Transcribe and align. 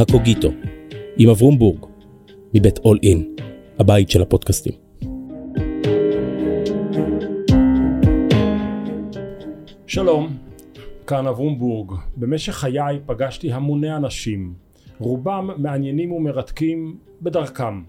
הקוגיטו, 0.00 0.52
עם 1.16 1.28
אברום 1.30 1.58
בורג, 1.58 1.86
מבית 2.54 2.78
אול 2.78 2.98
אין, 3.02 3.36
הבית 3.78 4.10
של 4.10 4.22
הפודקאסטים. 4.22 4.72
שלום, 9.86 10.36
כאן 11.06 11.26
אברום 11.26 11.58
בורג. 11.58 11.92
במשך 12.16 12.52
חיי 12.52 12.98
פגשתי 13.06 13.52
המוני 13.52 13.96
אנשים, 13.96 14.54
רובם 14.98 15.50
מעניינים 15.56 16.12
ומרתקים 16.12 16.96
בדרכם. 17.22 17.82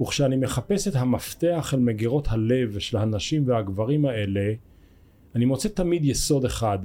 וכשאני 0.00 0.36
מחפש 0.36 0.88
את 0.88 0.96
המפתח 0.96 1.74
אל 1.74 1.80
מגירות 1.80 2.28
הלב 2.30 2.78
של 2.78 2.96
הנשים 2.96 3.42
והגברים 3.46 4.04
האלה, 4.04 4.52
אני 5.34 5.44
מוצא 5.44 5.68
תמיד 5.68 6.04
יסוד 6.04 6.44
אחד. 6.44 6.78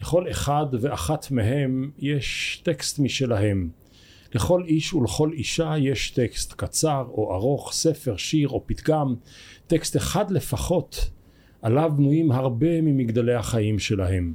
לכל 0.00 0.30
אחד 0.30 0.66
ואחת 0.80 1.30
מהם 1.30 1.90
יש 1.98 2.60
טקסט 2.64 2.98
משלהם. 2.98 3.79
לכל 4.34 4.64
איש 4.64 4.94
ולכל 4.94 5.32
אישה 5.32 5.74
יש 5.78 6.10
טקסט 6.10 6.52
קצר 6.52 7.04
או 7.08 7.34
ארוך, 7.34 7.72
ספר, 7.72 8.16
שיר 8.16 8.48
או 8.48 8.62
פתגם, 8.66 9.14
טקסט 9.66 9.96
אחד 9.96 10.30
לפחות, 10.30 11.10
עליו 11.62 11.92
בנויים 11.96 12.32
הרבה 12.32 12.80
ממגדלי 12.80 13.34
החיים 13.34 13.78
שלהם. 13.78 14.34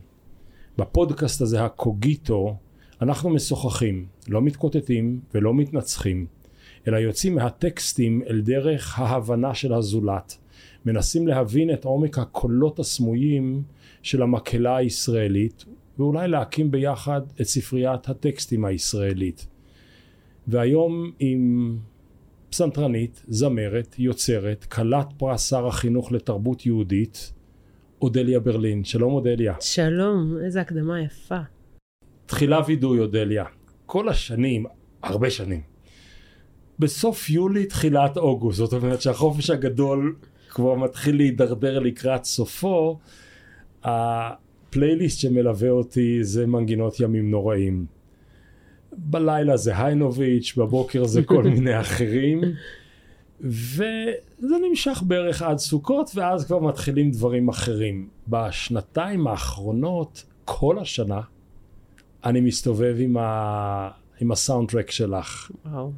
בפודקאסט 0.78 1.42
הזה, 1.42 1.66
הקוגיטו, 1.66 2.56
אנחנו 3.02 3.30
משוחחים, 3.30 4.06
לא 4.28 4.42
מתקוטטים 4.42 5.20
ולא 5.34 5.54
מתנצחים, 5.54 6.26
אלא 6.88 6.98
יוצאים 6.98 7.36
מהטקסטים 7.36 8.22
אל 8.30 8.42
דרך 8.42 9.00
ההבנה 9.00 9.54
של 9.54 9.74
הזולת, 9.74 10.38
מנסים 10.86 11.28
להבין 11.28 11.74
את 11.74 11.86
עומק 11.86 12.18
הקולות 12.18 12.80
הסמויים 12.80 13.64
של 14.02 14.22
המקהלה 14.22 14.78
הישראלית, 14.78 15.66
ואולי 15.98 16.28
להקים 16.28 16.72
ביחד 16.72 17.22
את 17.42 17.46
ספריית 17.46 18.10
הטקסטים 18.10 18.66
הישראלית. 18.66 19.48
והיום 20.48 21.12
עם 21.20 21.76
פסנתרנית, 22.50 23.24
זמרת, 23.28 23.96
יוצרת, 24.00 24.64
כלת 24.64 25.08
פרס 25.18 25.50
שר 25.50 25.68
החינוך 25.68 26.12
לתרבות 26.12 26.66
יהודית, 26.66 27.34
אודליה 28.02 28.40
ברלין. 28.40 28.84
שלום 28.84 29.14
אודליה. 29.14 29.54
שלום, 29.60 30.38
איזה 30.46 30.62
הקדמה 30.62 31.02
יפה. 31.02 31.40
תחילה 32.26 32.62
וידוי 32.68 33.00
אודליה. 33.00 33.46
כל 33.86 34.10
השנים, 34.10 34.66
הרבה 35.04 35.30
שנים, 35.30 35.62
בסוף 36.80 37.30
יולי 37.30 37.66
תחילת 37.66 38.18
אוגוסט, 38.18 38.58
זאת 38.58 38.74
אומרת 38.74 39.02
שהחופש 39.02 39.50
הגדול 39.50 40.16
כבר 40.50 40.76
מתחיל 40.76 41.16
להידרדר 41.16 41.80
לקראת 41.80 42.24
סופו, 42.24 43.00
הפלייליסט 43.84 45.20
שמלווה 45.20 45.70
אותי 45.70 46.24
זה 46.24 46.48
מנגינות 46.48 47.00
ימים 47.00 47.32
נוראים. 47.32 47.86
בלילה 48.98 49.58
זה 49.58 49.84
היינוביץ', 49.84 50.54
בבוקר 50.58 51.06
זה 51.06 51.24
כל 51.24 51.44
מיני 51.54 51.80
אחרים, 51.80 52.42
וזה 53.42 54.56
נמשך 54.70 55.04
בערך 55.08 55.42
עד 55.42 55.58
סוכות, 55.58 56.12
ואז 56.16 56.46
כבר 56.46 56.60
מתחילים 56.60 57.12
דברים 57.12 57.50
אחרים. 57.50 58.10
בשנתיים 58.28 59.28
האחרונות, 59.28 60.24
כל 60.46 60.80
השנה, 60.80 61.22
אני 62.26 62.42
מסתובב 62.42 62.96
עם, 63.00 63.18
ה... 63.18 63.90
עם 64.22 64.32
הסאונד 64.32 64.70
טרק 64.70 64.92
שלך. 64.92 65.52
וואו. 65.66 65.92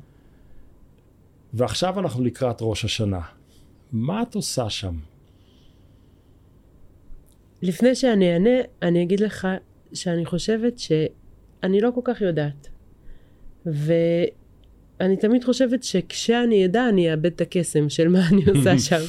ועכשיו 1.53 2.00
אנחנו 2.00 2.23
לקראת 2.23 2.58
ראש 2.62 2.86
השנה. 2.86 3.22
מה 3.92 4.22
את 4.22 4.36
עושה 4.36 4.70
שם? 4.70 4.95
לפני 7.62 7.95
שאני 7.95 8.34
אענה, 8.34 8.59
אני 8.81 9.03
אגיד 9.03 9.20
לך 9.20 9.48
שאני 9.94 10.25
חושבת 10.25 10.80
שאני 10.80 11.81
לא 11.81 11.92
כל 11.95 12.02
כך 12.03 12.22
יודעת. 12.22 12.68
ואני 13.68 15.18
תמיד 15.18 15.44
חושבת 15.44 15.84
שכשאני 15.84 16.66
אדע, 16.66 16.90
אני 16.90 17.12
אאבד 17.12 17.25
את 17.25 17.41
הקסם 17.41 17.90
של 17.90 18.08
מה 18.08 18.30
אני 18.30 18.41
עושה 18.46 18.80
שם. 18.90 19.02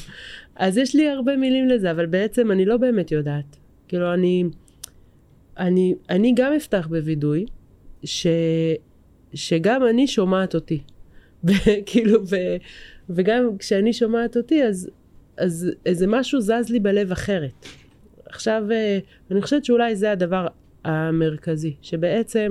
אז 0.56 0.78
יש 0.78 0.94
לי 0.94 1.09
הרבה 1.09 1.37
מילים 1.37 1.69
לזה, 1.69 1.91
אבל 1.91 2.06
בעצם 2.06 2.50
אני 2.50 2.65
לא 2.65 2.77
באמת 2.77 3.12
יודעת. 3.12 3.56
כאילו, 3.88 4.15
אני, 4.15 4.44
אני, 5.59 5.94
אני 6.10 6.32
גם 6.37 6.53
אפתח 6.53 6.87
בווידוי, 6.91 7.47
ש, 8.05 8.27
שגם 9.34 9.87
אני 9.87 10.06
שומעת 10.06 10.55
אותי. 10.55 10.81
כאילו, 11.87 12.21
ו, 12.31 12.37
וגם 13.11 13.59
כשאני 13.59 13.93
שומעת 13.93 14.37
אותי, 14.37 14.65
אז, 14.65 14.91
אז 15.37 15.71
איזה 15.87 16.06
משהו 16.06 16.41
זז 16.41 16.71
לי 16.71 16.81
בלב 16.81 17.12
אחרת. 17.12 17.66
עכשיו, 18.27 18.65
אה, 18.71 18.99
אני 19.31 19.43
חושבת 19.43 19.65
שאולי 19.65 19.97
זה 19.97 20.12
הדבר 20.12 20.47
המרכזי, 20.84 21.75
שבעצם 21.82 22.49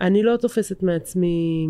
אני 0.00 0.22
לא 0.22 0.36
תופסת 0.36 0.82
מעצמי 0.82 1.68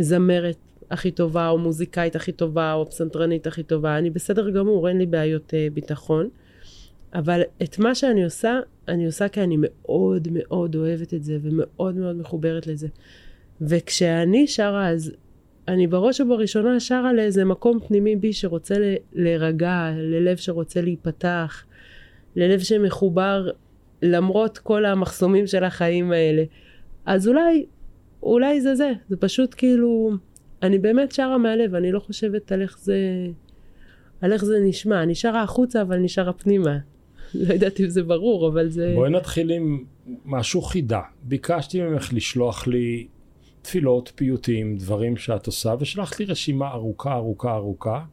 זמרת 0.00 0.56
הכי 0.90 1.10
טובה, 1.10 1.48
או 1.48 1.58
מוזיקאית 1.58 2.16
הכי 2.16 2.32
טובה, 2.32 2.72
או 2.72 2.90
פסנתרנית 2.90 3.46
הכי 3.46 3.62
טובה, 3.62 3.98
אני 3.98 4.10
בסדר 4.10 4.50
גמור, 4.50 4.88
אין 4.88 4.98
לי 4.98 5.06
בעיות 5.06 5.50
uh, 5.50 5.74
ביטחון, 5.74 6.28
אבל 7.14 7.40
את 7.62 7.78
מה 7.78 7.94
שאני 7.94 8.24
עושה, 8.24 8.60
אני 8.88 9.06
עושה 9.06 9.28
כי 9.28 9.42
אני 9.42 9.56
מאוד 9.60 10.28
מאוד 10.32 10.76
אוהבת 10.76 11.14
את 11.14 11.24
זה, 11.24 11.38
ומאוד 11.42 11.96
מאוד 11.96 12.16
מחוברת 12.16 12.66
לזה. 12.66 12.88
וכשאני 13.60 14.46
שרה, 14.46 14.88
אז 14.88 15.12
אני 15.68 15.86
בראש 15.86 16.20
ובראשונה 16.20 16.80
שרה 16.80 17.12
לאיזה 17.12 17.44
מקום 17.44 17.78
פנימי 17.88 18.16
בי 18.16 18.32
שרוצה 18.32 18.74
להירגע, 19.12 19.90
ללב 19.96 20.36
שרוצה 20.36 20.80
להיפתח, 20.80 21.64
ללב 22.36 22.60
שמחובר 22.60 23.50
למרות 24.02 24.58
כל 24.58 24.84
המחסומים 24.84 25.46
של 25.46 25.64
החיים 25.64 26.12
האלה. 26.12 26.44
אז 27.08 27.28
אולי, 27.28 27.66
אולי 28.22 28.60
זה 28.60 28.74
זה, 28.74 28.92
זה 29.08 29.16
פשוט 29.16 29.54
כאילו, 29.58 30.10
אני 30.62 30.78
באמת 30.78 31.12
שרה 31.12 31.38
מהלב, 31.38 31.74
אני 31.74 31.92
לא 31.92 32.00
חושבת 32.00 32.52
על 32.52 32.62
איך 32.62 32.78
זה, 32.78 32.98
על 34.20 34.32
איך 34.32 34.44
זה 34.44 34.58
נשמע. 34.64 35.02
אני 35.02 35.14
שרה 35.14 35.42
החוצה, 35.42 35.82
אבל 35.82 35.96
אני 35.96 36.08
שרה 36.08 36.32
פנימה. 36.32 36.78
לא 37.34 37.52
יודעת 37.52 37.80
אם 37.80 37.88
זה 37.88 38.02
ברור, 38.02 38.48
אבל 38.48 38.70
זה... 38.70 38.92
בואי 38.94 39.10
נתחיל 39.10 39.50
עם 39.50 39.84
משהו 40.24 40.62
חידה. 40.62 41.00
ביקשתי 41.22 41.80
ממך 41.80 42.12
לשלוח 42.12 42.66
לי 42.66 43.06
תפילות, 43.62 44.12
פיוטים, 44.14 44.76
דברים 44.76 45.16
שאת 45.16 45.46
עושה, 45.46 45.74
ושלחת 45.80 46.20
לי 46.20 46.26
רשימה 46.26 46.68
ארוכה 46.68 47.14
ארוכה 47.14 47.54
ארוכה, 47.54 48.04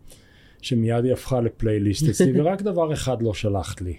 שמיד 0.62 1.06
היא 1.06 1.14
הפכה 1.14 1.42
לפלייליסט 1.42 2.10
אצלי, 2.10 2.34
ורק 2.42 2.62
דבר 2.62 2.94
אחד 2.94 3.22
לא 3.22 3.34
שלחת 3.34 3.82
לי. 3.82 3.96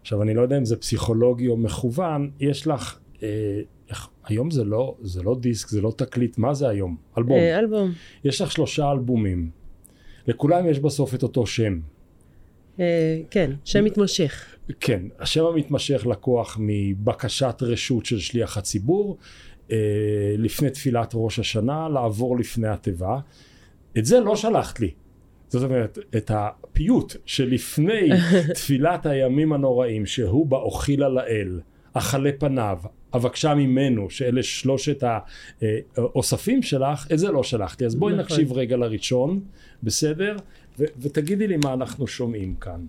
עכשיו, 0.00 0.22
אני 0.22 0.34
לא 0.34 0.42
יודע 0.42 0.58
אם 0.58 0.64
זה 0.64 0.76
פסיכולוגי 0.76 1.48
או 1.48 1.56
מכוון, 1.56 2.30
יש 2.40 2.66
לך, 2.66 2.98
אה, 3.22 3.60
היום 4.24 4.50
זה 4.50 4.64
לא, 4.64 4.96
זה 5.02 5.22
לא 5.22 5.36
דיסק, 5.40 5.68
זה 5.68 5.80
לא 5.80 5.92
תקליט, 5.96 6.38
מה 6.38 6.54
זה 6.54 6.68
היום? 6.68 6.96
אלבום. 7.18 7.38
אה, 7.38 7.58
אלבום. 7.58 7.92
יש 8.24 8.40
לך 8.40 8.52
שלושה 8.52 8.92
אלבומים. 8.92 9.50
לכולם 10.26 10.68
יש 10.68 10.78
בסוף 10.78 11.14
את 11.14 11.22
אותו 11.22 11.46
שם. 11.46 11.80
אה, 12.80 13.20
כן, 13.30 13.50
שם 13.64 13.84
מתמשך. 13.84 14.56
כן, 14.80 15.02
השם 15.18 15.44
המתמשך 15.44 16.06
לקוח 16.06 16.56
מבקשת 16.60 17.54
רשות 17.62 18.06
של 18.06 18.18
שליח 18.18 18.56
הציבור, 18.56 19.16
אה, 19.70 19.76
לפני 20.38 20.70
תפילת 20.70 21.10
ראש 21.14 21.38
השנה, 21.38 21.88
לעבור 21.88 22.38
לפני 22.38 22.68
התיבה. 22.68 23.18
את 23.98 24.04
זה 24.04 24.20
לא 24.20 24.36
שלחת 24.36 24.80
לי. 24.80 24.90
זאת 25.48 25.62
אומרת, 25.62 25.98
את 26.16 26.30
הפיוט 26.34 27.16
שלפני 27.26 28.08
תפילת 28.54 29.06
הימים 29.06 29.52
הנוראים, 29.52 30.06
שהוא 30.06 30.46
באוכילה 30.46 31.08
לאל, 31.08 31.60
אכלה 31.92 32.30
פניו, 32.38 32.78
אבקשה 33.14 33.54
ממנו, 33.54 34.10
שאלה 34.10 34.42
שלושת 34.42 35.04
האוספים 35.96 36.62
שלך, 36.62 37.06
את 37.12 37.18
זה 37.18 37.30
לא 37.30 37.42
שלחתי. 37.42 37.86
אז 37.86 37.94
בואי 37.94 38.12
נכון. 38.12 38.24
נקשיב 38.24 38.52
רגע 38.52 38.76
לראשון, 38.76 39.40
בסדר? 39.82 40.36
ותגידי 40.78 41.46
לי 41.46 41.56
מה 41.64 41.72
אנחנו 41.72 42.06
שומעים 42.06 42.54
כאן. 42.54 42.80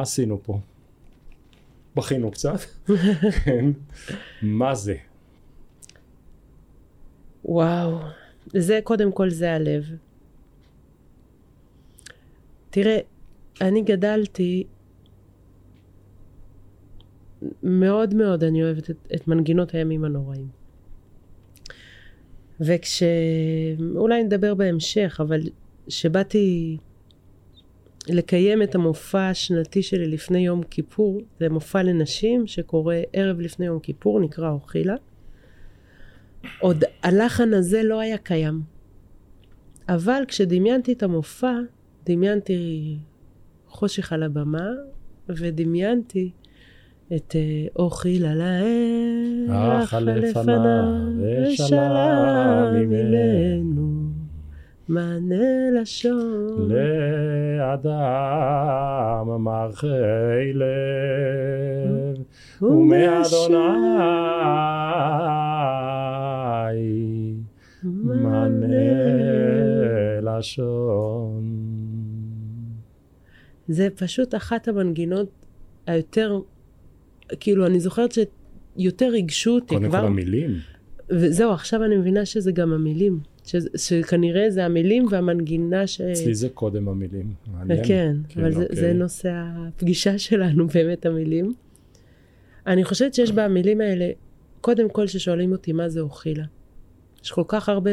מה 0.00 0.02
עשינו 0.02 0.42
פה? 0.42 0.60
בכינו 1.96 2.30
קצת, 2.30 2.58
כן. 3.44 3.64
מה 4.42 4.74
זה? 4.74 4.96
וואו, 7.44 7.98
זה 8.46 8.80
קודם 8.84 9.12
כל 9.12 9.30
זה 9.30 9.52
הלב. 9.52 9.84
תראה, 12.70 12.98
אני 13.60 13.82
גדלתי 13.82 14.64
מאוד 17.62 18.14
מאוד 18.14 18.44
אני 18.44 18.62
אוהבת 18.62 18.90
את, 18.90 18.96
את 19.14 19.28
מנגינות 19.28 19.74
הימים 19.74 20.04
הנוראים. 20.04 20.48
וכש... 22.60 23.02
אולי 23.96 24.24
נדבר 24.24 24.54
בהמשך, 24.54 25.20
אבל 25.22 25.40
כשבאתי 25.86 26.76
לקיים 28.08 28.62
את 28.62 28.74
המופע 28.74 29.28
השנתי 29.28 29.82
שלי 29.82 30.06
לפני 30.06 30.38
יום 30.46 30.62
כיפור, 30.62 31.20
זה 31.40 31.48
מופע 31.48 31.82
לנשים 31.82 32.46
שקורה 32.46 33.00
ערב 33.12 33.40
לפני 33.40 33.66
יום 33.66 33.80
כיפור, 33.80 34.20
נקרא 34.20 34.50
אוכילה. 34.50 34.94
עוד 36.60 36.84
הלחן 37.02 37.54
הזה 37.54 37.82
לא 37.82 38.00
היה 38.00 38.18
קיים. 38.18 38.62
אבל 39.88 40.22
כשדמיינתי 40.28 40.92
את 40.92 41.02
המופע, 41.02 41.52
דמיינתי 42.06 42.96
חושך 43.68 44.12
על 44.12 44.22
הבמה, 44.22 44.68
ודמיינתי 45.28 46.30
את 47.16 47.36
אה, 47.36 47.66
אוכילה 47.76 48.34
לאל, 48.34 49.46
אכל 49.50 50.00
לפניו 50.00 50.62
ושלם 51.18 52.74
ממנו. 52.74 54.19
מענה 54.90 55.70
לשון. 55.80 56.68
לאדם 57.60 59.42
מרחי 59.44 60.52
לב 60.54 62.16
ומאדוני 62.62 63.70
מענה 67.84 68.76
לשון. 70.22 71.44
זה 73.68 73.88
פשוט 73.96 74.34
אחת 74.34 74.68
המנגינות 74.68 75.28
היותר, 75.86 76.40
כאילו, 77.40 77.66
אני 77.66 77.80
זוכרת 77.80 78.12
שיותר 78.12 79.08
ריגשו 79.08 79.50
אותי 79.50 79.74
קודם 79.74 79.82
כל 79.82 79.88
כבר. 79.90 80.06
המילים. 80.06 80.50
וזהו, 81.10 81.52
עכשיו 81.52 81.84
אני 81.84 81.96
מבינה 81.96 82.24
שזה 82.26 82.52
גם 82.52 82.72
המילים. 82.72 83.29
שזה, 83.50 83.68
שכנראה 83.76 84.50
זה 84.50 84.64
המילים 84.64 85.06
והמנגינה 85.10 85.86
ש... 85.86 86.00
אצלי 86.00 86.34
זה 86.34 86.48
קודם 86.48 86.88
המילים. 86.88 87.34
מעניין. 87.46 87.84
כן, 87.84 88.16
אבל 88.36 88.52
זה, 88.52 88.62
אוקיי. 88.62 88.76
זה 88.76 88.92
נושא 88.92 89.32
הפגישה 89.34 90.18
שלנו, 90.28 90.66
באמת 90.66 91.06
המילים. 91.06 91.54
אני 92.66 92.84
חושבת 92.84 93.14
שיש 93.14 93.32
במילים 93.32 93.80
האלה, 93.80 94.10
קודם 94.60 94.88
כל 94.88 95.06
ששואלים 95.06 95.52
אותי 95.52 95.72
מה 95.72 95.88
זה 95.88 96.00
אוכילה. 96.00 96.44
יש 97.24 97.30
כל 97.30 97.42
כך 97.48 97.68
הרבה 97.68 97.90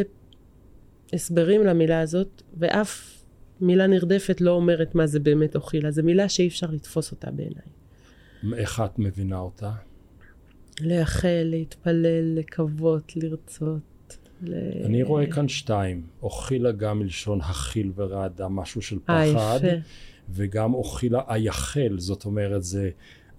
הסברים 1.14 1.64
למילה 1.64 2.00
הזאת, 2.00 2.42
ואף 2.58 3.24
מילה 3.62 3.88
נרדפת 3.88 4.42
לא 4.42 4.52
אומרת 4.52 4.96
מה 4.96 5.08
זה 5.08 5.20
באמת 5.20 5.56
אוכילה. 5.56 5.92
זו 5.92 6.04
מילה 6.04 6.30
שאי 6.30 6.48
אפשר 6.48 6.68
לתפוס 6.72 7.12
אותה 7.12 7.32
בעיניי. 7.32 8.60
איך 8.62 8.82
את 8.86 9.00
מבינה 9.00 9.40
אותה? 9.40 9.72
לייחל, 10.82 11.44
להתפלל, 11.44 12.36
לקוות, 12.36 13.14
לרצות. 13.16 13.97
ל... 14.42 14.54
אני 14.86 15.04
רואה 15.04 15.32
כאן 15.32 15.48
שתיים. 15.48 16.02
אוכילה 16.22 16.72
גם 16.72 17.00
מלשון 17.00 17.42
הכיל 17.42 17.92
ורעדה, 17.96 18.48
משהו 18.48 18.82
של 18.82 18.98
אה, 19.10 19.34
פחד. 19.34 19.60
וגם 20.30 20.74
אוכילה 20.74 21.22
אייחל, 21.30 21.96
זאת 21.98 22.26
אומרת 22.26 22.64
זה, 22.64 22.90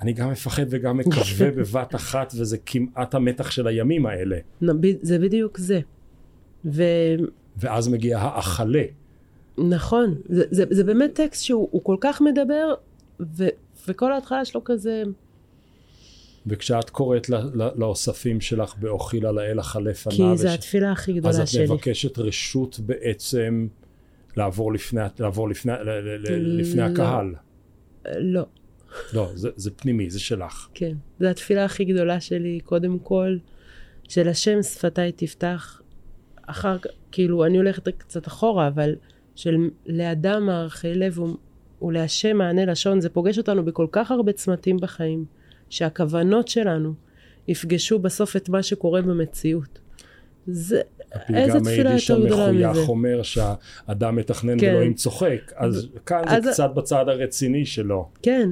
אני 0.00 0.12
גם 0.12 0.30
מפחד 0.30 0.66
וגם 0.70 0.96
מקווה 0.96 1.50
בבת 1.56 1.94
אחת, 1.94 2.32
וזה 2.38 2.58
כמעט 2.66 3.14
המתח 3.14 3.50
של 3.50 3.66
הימים 3.66 4.06
האלה. 4.06 4.38
זה 5.02 5.18
בדיוק 5.18 5.58
זה. 5.58 5.80
ונכון, 6.64 7.26
ואז 7.56 7.88
מגיע 7.88 8.18
האכלה. 8.18 8.82
זה, 10.28 10.44
זה, 10.50 10.64
זה 10.70 10.84
באמת 10.84 11.14
טקסט 11.14 11.44
שהוא 11.44 11.68
הוא 11.70 11.84
כל 11.84 11.96
כך 12.00 12.20
מדבר, 12.20 12.74
ו, 13.20 13.44
וכל 13.88 14.12
ההתחלה 14.12 14.44
שלו 14.44 14.64
כזה, 14.64 15.02
וכשאת 16.48 16.90
קוראת 16.90 17.28
לאוספים 17.76 18.40
שלך 18.40 18.74
באוכילה 18.78 19.32
לאל 19.32 19.60
אכלה 19.60 19.94
כי 19.94 20.16
פניו, 20.16 20.36
זו 20.36 20.48
וש- 20.48 20.54
התפילה 20.54 20.92
הכי 20.92 21.12
אז 21.12 21.16
גדולה 21.18 21.42
את 21.42 21.48
שלי. 21.48 21.64
מבקשת 21.64 22.18
רשות 22.18 22.80
בעצם 22.80 23.66
לעבור 24.36 24.72
לפני, 24.72 25.00
לעבור 25.18 25.48
לפני, 25.48 25.72
לפני 26.30 26.80
לא. 26.80 26.86
הקהל. 26.86 27.34
לא, 28.16 28.46
לא, 29.12 29.30
זה, 29.34 29.48
זה 29.56 29.70
פנימי, 29.70 30.10
זה 30.10 30.20
שלך. 30.20 30.68
כן. 30.74 30.96
זו 31.20 31.26
התפילה 31.26 31.64
הכי 31.64 31.84
גדולה 31.84 32.20
שלי, 32.20 32.60
קודם 32.64 32.98
כל, 32.98 33.36
של 34.08 34.28
השם 34.28 34.62
שפתיי 34.62 35.12
תפתח. 35.12 35.80
אחר 36.46 36.78
כך, 36.78 36.90
כאילו, 37.12 37.44
אני 37.44 37.56
הולכת 37.58 37.88
קצת 37.88 38.26
אחורה, 38.26 38.68
אבל 38.68 38.94
של 39.34 39.56
לאדם 39.86 40.46
מערכי 40.46 40.94
לב 40.94 41.18
ולהשם 41.82 42.36
מענה 42.36 42.64
לשון, 42.64 43.00
זה 43.00 43.08
פוגש 43.08 43.38
אותנו 43.38 43.64
בכל 43.64 43.86
כך 43.92 44.10
הרבה 44.10 44.32
צמתים 44.32 44.76
בחיים, 44.76 45.24
שהכוונות 45.70 46.48
שלנו 46.48 46.92
יפגשו 47.48 47.98
בסוף 47.98 48.36
את 48.36 48.48
מה 48.48 48.62
שקורה 48.62 49.02
במציאות. 49.02 49.78
זה, 50.46 50.80
איזה 51.34 51.60
תפילה 51.60 51.90
יותר 51.92 52.26
גדולה 52.26 52.52
מזה? 52.52 52.66
המחוייך 52.68 52.88
אומר 52.88 53.22
שהאדם 53.22 54.16
מתכנן 54.16 54.60
כן. 54.60 54.66
ואלוהים 54.66 54.94
צוחק, 54.94 55.52
אז 55.56 55.88
כאן 56.06 56.22
אז- 56.26 56.44
זה 56.44 56.50
קצת 56.50 56.70
בצד 56.74 57.04
הרציני 57.08 57.66
שלו. 57.66 58.08
כן, 58.22 58.50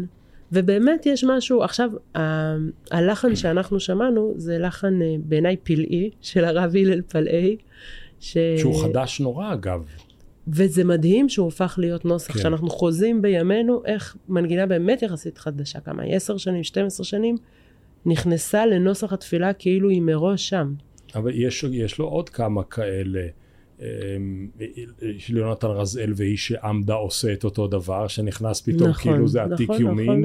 ובאמת 0.53 1.07
יש 1.07 1.25
משהו, 1.25 1.63
עכשיו, 1.63 1.91
ה- 2.17 2.57
הלחן 2.91 3.37
שאנחנו 3.37 3.81
שמענו 3.81 4.35
זה 4.37 4.59
לחן 4.59 5.03
אה, 5.03 5.15
בעיניי 5.25 5.57
פלאי 5.63 6.11
של 6.21 6.45
הרב 6.45 6.77
הלל 6.77 7.03
פלאי. 7.03 7.57
ש... 8.21 8.37
שהוא 8.59 8.83
חדש 8.83 9.21
נורא 9.21 9.53
אגב. 9.53 9.85
וזה 10.49 10.85
מדהים 10.85 11.29
שהוא 11.29 11.49
הפך 11.49 11.75
להיות 11.79 12.05
נוסח, 12.05 12.33
כן. 12.33 12.41
שאנחנו 12.41 12.71
חוזים 12.71 13.23
בימינו 13.23 13.83
איך 13.85 14.17
מנגינה 14.29 14.67
באמת 14.67 15.03
יחסית 15.03 15.39
חדשה, 15.39 15.81
כמה 15.81 16.03
היא 16.03 16.15
10 16.15 16.37
שנים, 16.37 16.63
12 16.63 17.05
שנים, 17.05 17.37
נכנסה 18.07 18.67
לנוסח 18.67 19.13
התפילה 19.13 19.53
כאילו 19.53 19.89
היא 19.89 20.03
מראש 20.03 20.49
שם. 20.49 20.75
אבל 21.15 21.33
יש, 21.35 21.65
יש 21.73 21.99
לו 21.99 22.07
עוד 22.07 22.29
כמה 22.29 22.65
כאלה. 22.65 23.27
אמ, 23.81 24.49
של 25.19 25.37
יונתן 25.37 25.67
רזאל 25.67 26.13
והיא 26.17 26.37
שעמדה 26.37 26.95
עושה 26.95 27.33
את 27.33 27.45
אותו 27.45 27.67
דבר, 27.67 28.09
שנכנס 28.09 28.61
פתאום 28.61 28.91
נכון, 28.91 29.13
כאילו 29.13 29.29
זה 29.29 29.43
עתיק 29.43 29.71
נכון, 29.71 29.83
יומין, 29.83 30.09
נכון. 30.09 30.25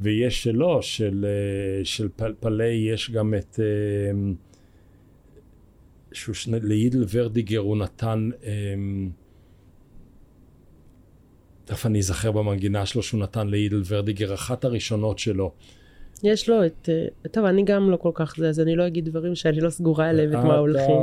ויש 0.00 0.42
שלו, 0.42 0.82
של, 0.82 1.26
אה, 1.28 1.84
של 1.84 2.08
פל, 2.16 2.34
פלאי, 2.40 2.88
יש 2.92 3.10
גם 3.10 3.34
את... 3.34 3.60
אמ, 4.10 4.34
שהוא 6.12 6.34
שני, 6.34 6.56
לידל 6.62 7.04
ורדיגר 7.10 7.58
הוא 7.58 7.76
נתן 7.76 8.30
אמ, 8.44 9.10
תכף 11.64 11.86
אני 11.86 11.98
אזכר 11.98 12.32
במנגינה 12.32 12.86
שלו 12.86 13.02
שהוא 13.02 13.20
נתן 13.20 13.48
לאידל 13.48 13.82
ורדיגר, 13.88 14.34
אחת 14.34 14.64
הראשונות 14.64 15.18
שלו. 15.18 15.52
יש 16.22 16.48
לו 16.48 16.66
את... 16.66 16.88
אה, 16.92 17.28
טוב, 17.30 17.44
אני 17.44 17.64
גם 17.64 17.90
לא 17.90 17.96
כל 17.96 18.10
כך 18.14 18.34
זה, 18.36 18.48
אז 18.48 18.60
אני 18.60 18.76
לא 18.76 18.86
אגיד 18.86 19.04
דברים 19.04 19.34
שאני 19.34 19.60
לא 19.60 19.70
סגורה 19.70 20.08
עליהם 20.08 20.30
את 20.30 20.44
מה 20.44 20.56
הולכים. 20.56 20.96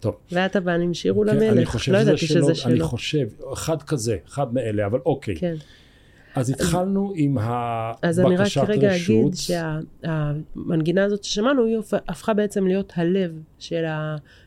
טוב. 0.00 0.14
ואת 0.32 0.56
הבנים 0.56 0.94
שירו 0.94 1.24
כן, 1.24 1.28
אני 1.28 1.46
למלך, 1.46 1.74
לא 1.74 1.80
שזה 1.80 1.96
ידעתי 1.96 2.26
שלו, 2.26 2.54
שזה 2.54 2.68
אני 2.68 2.76
שלו. 2.76 2.86
חושב, 2.86 3.28
אחד 3.52 3.82
כזה, 3.82 4.16
אחד 4.28 4.54
מאלה, 4.54 4.86
אבל 4.86 4.98
אוקיי. 5.06 5.36
כן. 5.36 5.54
אז 6.34 6.50
התחלנו 6.50 7.12
עם 7.16 7.38
אז 8.02 8.20
אני 8.20 8.34
רק 8.34 8.40
הבקשת 8.40 8.62
רגע 8.68 8.92
רשות. 8.94 9.14
אגיד 9.14 9.34
שהמנגינה 9.34 11.04
הזאת 11.04 11.24
ששמענו, 11.24 11.64
היא 11.64 11.78
הפכה 12.08 12.34
בעצם 12.34 12.66
להיות 12.66 12.92
הלב 12.96 13.42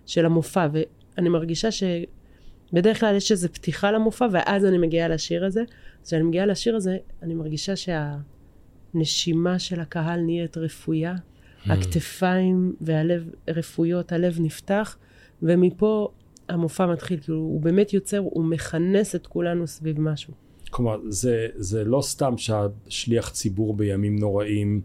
של 0.05 0.25
המופע, 0.25 0.67
ואני 1.17 1.29
מרגישה 1.29 1.69
שבדרך 1.71 2.99
כלל 2.99 3.15
יש 3.15 3.31
איזו 3.31 3.49
פתיחה 3.53 3.91
למופע, 3.91 4.27
ואז 4.31 4.65
אני 4.65 4.77
מגיעה 4.77 5.07
לשיר 5.07 5.45
הזה. 5.45 5.61
אז 6.01 6.07
כשאני 6.07 6.23
מגיעה 6.23 6.45
לשיר 6.45 6.75
הזה, 6.75 6.97
אני 7.21 7.33
מרגישה 7.33 7.73
שהנשימה 7.75 9.59
של 9.59 9.79
הקהל 9.79 10.19
נהיית 10.19 10.57
רפויה, 10.57 11.15
Hmm. 11.63 11.71
הכתפיים 11.71 12.75
והלב 12.81 13.29
רפויות, 13.47 14.11
הלב 14.11 14.37
נפתח, 14.39 14.97
ומפה 15.43 16.07
המופע 16.49 16.85
מתחיל, 16.85 17.19
כאילו 17.19 17.37
הוא 17.37 17.61
באמת 17.61 17.93
יוצר, 17.93 18.17
הוא 18.17 18.45
מכנס 18.45 19.15
את 19.15 19.27
כולנו 19.27 19.67
סביב 19.67 19.99
משהו. 19.99 20.33
כלומר, 20.69 20.99
זה, 21.09 21.47
זה 21.55 21.83
לא 21.83 22.01
סתם 22.01 22.37
שהשליח 22.37 23.29
ציבור 23.29 23.73
בימים 23.73 24.19
נוראים, 24.19 24.81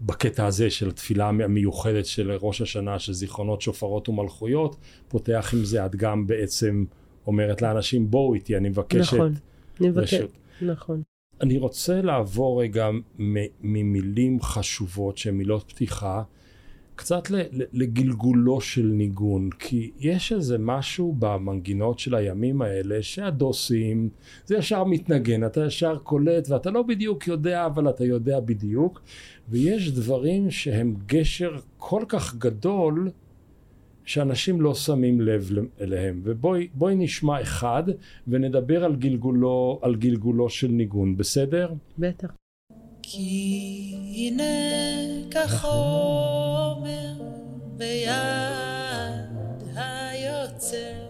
בקטע 0.00 0.46
הזה 0.46 0.70
של 0.70 0.88
התפילה 0.88 1.28
המיוחדת 1.28 2.06
של 2.06 2.32
ראש 2.40 2.60
השנה, 2.60 2.98
של 2.98 3.12
זיכרונות 3.12 3.62
שופרות 3.62 4.08
ומלכויות, 4.08 4.76
פותח 5.08 5.50
עם 5.54 5.64
זה, 5.64 5.86
את 5.86 5.96
גם 5.96 6.26
בעצם 6.26 6.84
אומרת 7.26 7.62
לאנשים, 7.62 8.10
בואו 8.10 8.34
איתי, 8.34 8.56
אני 8.56 8.68
מבקשת 8.68 9.14
נכון, 9.14 9.34
אני 9.80 9.88
מבקש, 9.88 10.14
רשות. 10.14 10.30
נכון. 10.62 11.02
אני 11.40 11.58
רוצה 11.58 12.02
לעבור 12.02 12.62
רגע 12.62 12.88
ממילים 13.60 14.42
חשובות 14.42 15.18
שהן 15.18 15.34
מילות 15.34 15.72
פתיחה, 15.72 16.22
קצת 16.96 17.22
לגלגולו 17.72 18.60
של 18.60 18.86
ניגון, 18.86 19.50
כי 19.58 19.90
יש 19.98 20.32
איזה 20.32 20.58
משהו 20.58 21.14
במנגינות 21.18 21.98
של 21.98 22.14
הימים 22.14 22.62
האלה 22.62 23.02
שהדוסים, 23.02 24.08
זה 24.46 24.56
ישר 24.56 24.84
מתנגן, 24.84 25.46
אתה 25.46 25.64
ישר 25.64 25.98
קולט 25.98 26.50
ואתה 26.50 26.70
לא 26.70 26.82
בדיוק 26.82 27.26
יודע, 27.26 27.66
אבל 27.66 27.88
אתה 27.88 28.04
יודע 28.04 28.40
בדיוק, 28.40 29.02
ויש 29.48 29.92
דברים 29.92 30.50
שהם 30.50 30.94
גשר 31.06 31.58
כל 31.78 32.02
כך 32.08 32.34
גדול, 32.34 33.10
שאנשים 34.04 34.60
לא 34.60 34.74
שמים 34.74 35.20
לב 35.20 35.50
אליהם. 35.80 36.20
ובואי 36.24 36.68
בואי 36.74 36.94
נשמע 36.94 37.40
אחד 37.42 37.82
ונדבר 38.28 38.84
על 38.84 38.96
גלגולו, 38.96 39.78
על 39.82 39.94
גלגולו 39.94 40.48
של 40.48 40.68
ניגון, 40.68 41.16
בסדר? 41.16 41.72
בטח. 41.98 42.45
כי 43.08 43.94
הנה 44.14 44.44
כחומר 45.30 47.12
ביד 47.76 48.12
היוצר, 49.76 51.06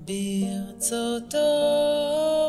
ברצותו 0.00 1.38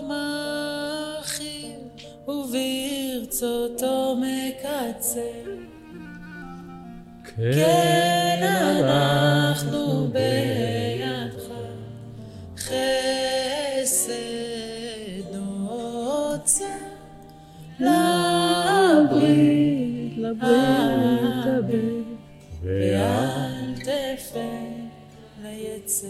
מרחיב 0.08 1.80
וברצותו 2.28 4.16
מקצר. 4.22 5.46
כן 7.24 8.40
אנחנו 8.42 10.08
בידך, 10.12 11.46
חסד 12.58 14.37
לברית, 17.80 19.68
לברית, 20.18 21.46
לברית. 21.46 22.08
ואל 22.64 23.74
תפן 23.76 24.88
ליצר. 25.44 26.08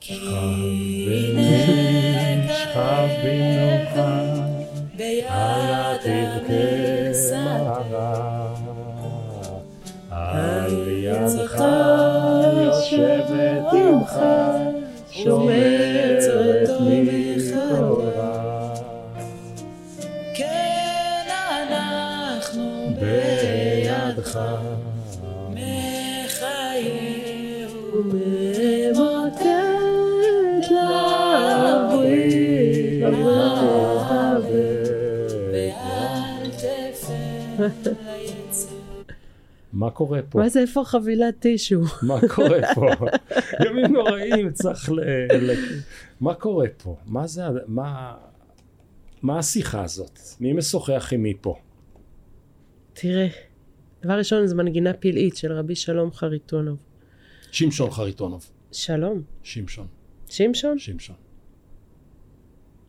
כי 0.00 0.14
הנה 0.14 1.48
שכב 2.54 3.08
במנוחה, 3.24 4.34
ביד 4.96 5.96
תבכה 6.02 6.71
מחיה 25.50 26.88
וממוטט 27.94 29.42
ואל 35.52 36.42
ליצר. 36.42 37.12
מה 39.72 39.90
קורה 39.90 40.20
פה? 40.30 40.38
מה 40.38 40.48
זה, 40.48 40.60
איפה 40.60 40.82
חבילת 40.84 41.38
טישו? 41.38 41.80
מה 42.02 42.20
קורה 42.34 42.58
פה? 42.74 42.86
ימים 43.66 43.92
נוראים, 43.92 44.52
צריך 44.52 44.90
ל... 44.92 45.00
ל- 45.32 45.54
מה 46.20 46.34
קורה 46.34 46.66
פה? 46.82 46.96
מה 47.06 47.26
זה... 47.26 47.42
מה... 47.66 48.14
מה 49.22 49.38
השיחה 49.38 49.84
הזאת? 49.84 50.18
מי 50.40 50.52
משוחח 50.52 51.08
עם 51.12 51.22
מי 51.22 51.34
פה? 51.40 51.54
תראה, 52.92 53.26
דבר 54.02 54.12
ראשון 54.18 54.46
זו 54.46 54.56
מנגינה 54.56 54.92
פלאית 54.92 55.36
של 55.36 55.52
רבי 55.52 55.74
שלום 55.74 56.12
חריטונוב. 56.12 56.76
שמשון 57.52 57.90
חריטונוב. 57.90 58.46
שלום. 58.72 59.22
שמשון. 59.42 59.86
שמשון? 60.28 60.78
שמשון. 60.78 61.16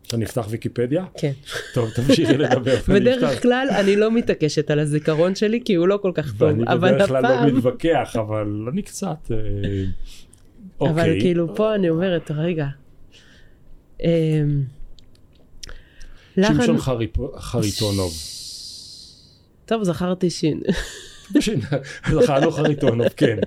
שאני 0.03 0.25
אפתח 0.25 0.45
ויקיפדיה? 0.49 1.05
כן. 1.17 1.31
טוב, 1.73 1.89
תמשיכי 1.89 2.37
לדבר. 2.37 2.75
ואני 2.87 2.99
בדרך. 3.05 3.41
כלל 3.41 3.67
אני 3.79 3.95
לא 3.95 4.11
מתעקשת 4.11 4.71
על 4.71 4.79
הזיכרון 4.79 5.35
שלי 5.35 5.61
כי 5.65 5.73
הוא 5.75 5.87
לא 5.87 5.99
כל 6.01 6.11
כך 6.13 6.37
טוב, 6.37 6.41
ואני 6.49 6.63
אבל 6.67 6.95
בדרך 6.95 7.07
כלל 7.07 7.23
לא 7.23 7.27
הפעם, 7.27 7.55
מתווכח, 7.57 8.15
אבל 8.19 8.67
אני 8.71 8.81
קצת... 8.81 9.31
אה, 9.31 9.37
אבל 10.81 10.89
אוקיי. 10.89 11.19
כאילו 11.21 11.55
פה 11.55 11.75
אני 11.75 11.89
אומרת, 11.89 12.31
רגע. 12.31 12.67
לחן- 16.37 16.53
שמשון 16.53 16.77
חריפ- 16.77 17.37
חריטונוב. 17.39 18.13
טוב, 19.65 19.83
זכרתי 19.83 20.29
שין. 20.29 20.61
זכרנו 22.11 22.51
חריטונוב, 22.51 23.07
כן. 23.07 23.37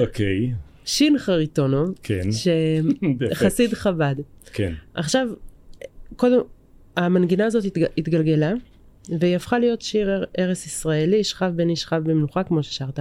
אוקיי, 0.00 0.52
שין 0.84 1.18
חריטונוב, 1.18 1.94
כן. 2.02 2.28
שחסיד 2.32 3.74
חב"ד. 3.74 4.14
כן. 4.52 4.72
עכשיו, 4.94 5.28
קודם, 6.16 6.38
המנגינה 6.96 7.46
הזאת 7.46 7.64
התג- 7.64 7.90
התגלגלה, 7.98 8.52
והיא 9.20 9.36
הפכה 9.36 9.58
להיות 9.58 9.82
שיר 9.82 10.24
ערש 10.36 10.66
ישראלי, 10.66 11.24
שכב 11.24 11.52
איש 11.60 11.80
שכב 11.80 12.02
במנוחה, 12.04 12.42
כמו 12.42 12.62
ששרת. 12.62 13.00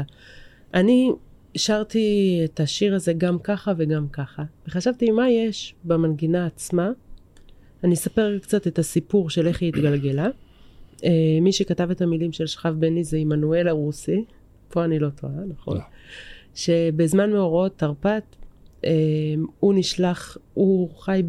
אני 0.74 1.10
שרתי 1.58 2.42
את 2.44 2.60
השיר 2.60 2.96
הזה 2.96 3.14
גם 3.14 3.40
ככה 3.40 3.74
וגם 3.78 4.08
ככה, 4.08 4.44
וחשבתי 4.68 5.12
מה 5.12 5.30
יש 5.30 5.76
במנגינה 5.84 6.46
עצמה. 6.46 6.90
אני 7.84 7.94
אספר 7.94 8.38
קצת 8.40 8.68
את 8.68 8.80
הסיפור 8.80 9.30
של 9.30 9.48
איך 9.48 9.62
היא 9.62 9.70
התגלגלה. 9.70 10.28
אה, 11.04 11.10
מי 11.42 11.52
שכתב 11.52 11.92
את 11.92 12.02
המילים 12.02 12.32
של 12.32 12.48
שכב 12.48 12.76
בני 12.80 13.04
זה 13.04 13.18
עמנואל 13.18 13.68
הרוסי, 13.68 14.26
פה 14.70 14.86
אני 14.86 15.00
לא 15.00 15.10
טועה, 15.10 15.34
נכון? 15.48 15.78
לא. 15.78 15.84
שבזמן 16.56 17.32
מאורעות 17.32 17.78
תרפ"ט, 17.78 18.36
אה, 18.86 18.92
הוא 19.60 19.74
נשלח, 19.74 20.38
הוא 20.54 20.90
חי 21.00 21.22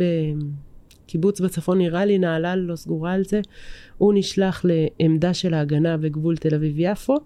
בקיבוץ 1.04 1.40
בצפון 1.40 1.78
נראה 1.78 2.04
לי, 2.04 2.18
נהלל, 2.18 2.58
לא 2.58 2.76
סגורה 2.76 3.12
על 3.12 3.24
זה, 3.24 3.40
הוא 3.98 4.14
נשלח 4.16 4.64
לעמדה 4.64 5.34
של 5.34 5.54
ההגנה 5.54 5.96
בגבול 5.96 6.36
תל 6.36 6.54
אביב-יפו, 6.54 7.16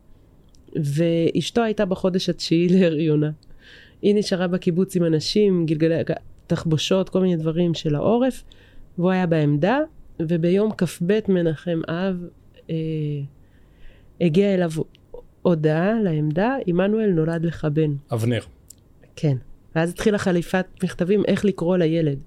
ואשתו 0.76 1.62
הייתה 1.62 1.84
בחודש 1.84 2.28
התשיעי 2.28 2.68
להריונה. 2.68 3.30
היא 4.02 4.14
נשארה 4.14 4.46
בקיבוץ 4.46 4.96
עם 4.96 5.04
אנשים, 5.04 5.66
גלגלי 5.66 6.02
תחבושות, 6.46 7.08
כל 7.08 7.20
מיני 7.20 7.36
דברים 7.36 7.74
של 7.74 7.94
העורף, 7.94 8.44
והוא 8.98 9.10
היה 9.10 9.26
בעמדה, 9.26 9.78
וביום 10.28 10.70
כ"ב 10.72 11.18
מנחם 11.28 11.80
אב 11.88 12.24
אה, 12.70 12.74
הגיע 14.20 14.54
אליו 14.54 14.70
הודעה 15.42 15.92
לעמדה, 16.02 16.56
עמנואל 16.66 17.10
נולד 17.10 17.44
לך 17.44 17.66
בן. 17.72 17.90
אבנר. 18.12 18.40
כן. 19.16 19.36
ואז 19.74 19.90
התחילה 19.90 20.18
חליפת 20.18 20.66
מכתבים 20.82 21.22
איך 21.28 21.44
לקרוא 21.44 21.76
לילד. 21.76 22.18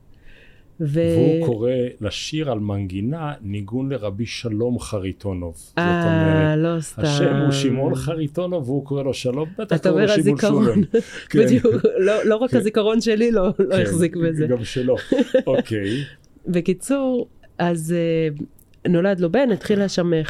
ו... 0.79 0.99
והוא 1.15 1.45
קורא 1.45 1.71
לשיר 2.01 2.51
על 2.51 2.59
מנגינה 2.59 3.33
ניגון 3.41 3.91
לרבי 3.91 4.25
שלום 4.25 4.79
חריטונוב. 4.79 5.55
אה, 5.77 6.55
לא 6.57 6.81
סתם. 6.81 7.01
השם 7.01 7.35
הוא 7.35 7.51
שמעון 7.51 7.95
חריטונוב 7.95 8.69
והוא 8.69 8.85
קורא 8.85 9.03
לו 9.03 9.13
שלום, 9.13 9.49
בטח 9.57 9.77
קוראים 9.77 10.07
לו 10.07 10.23
שמעון 10.23 10.39
שולם. 10.39 10.83
כן. 11.29 11.39
בדיוק, 11.39 11.65
לא, 11.97 12.25
לא 12.25 12.35
רק 12.35 12.51
כן. 12.51 12.57
הזיכרון 12.57 13.01
שלי 13.01 13.31
לא, 13.31 13.47
לא 13.59 13.75
כן, 13.75 13.81
החזיק 13.81 14.15
בזה. 14.15 14.47
גם 14.47 14.63
שלו, 14.63 14.95
אוקיי. 15.47 16.03
בקיצור, 16.47 17.27
אז 17.57 17.95
uh, 18.35 18.43
נולד 18.89 19.19
לו 19.19 19.31
בן, 19.31 19.51
התחילה 19.51 19.89
שם 19.89 20.13
אה, 20.13 20.21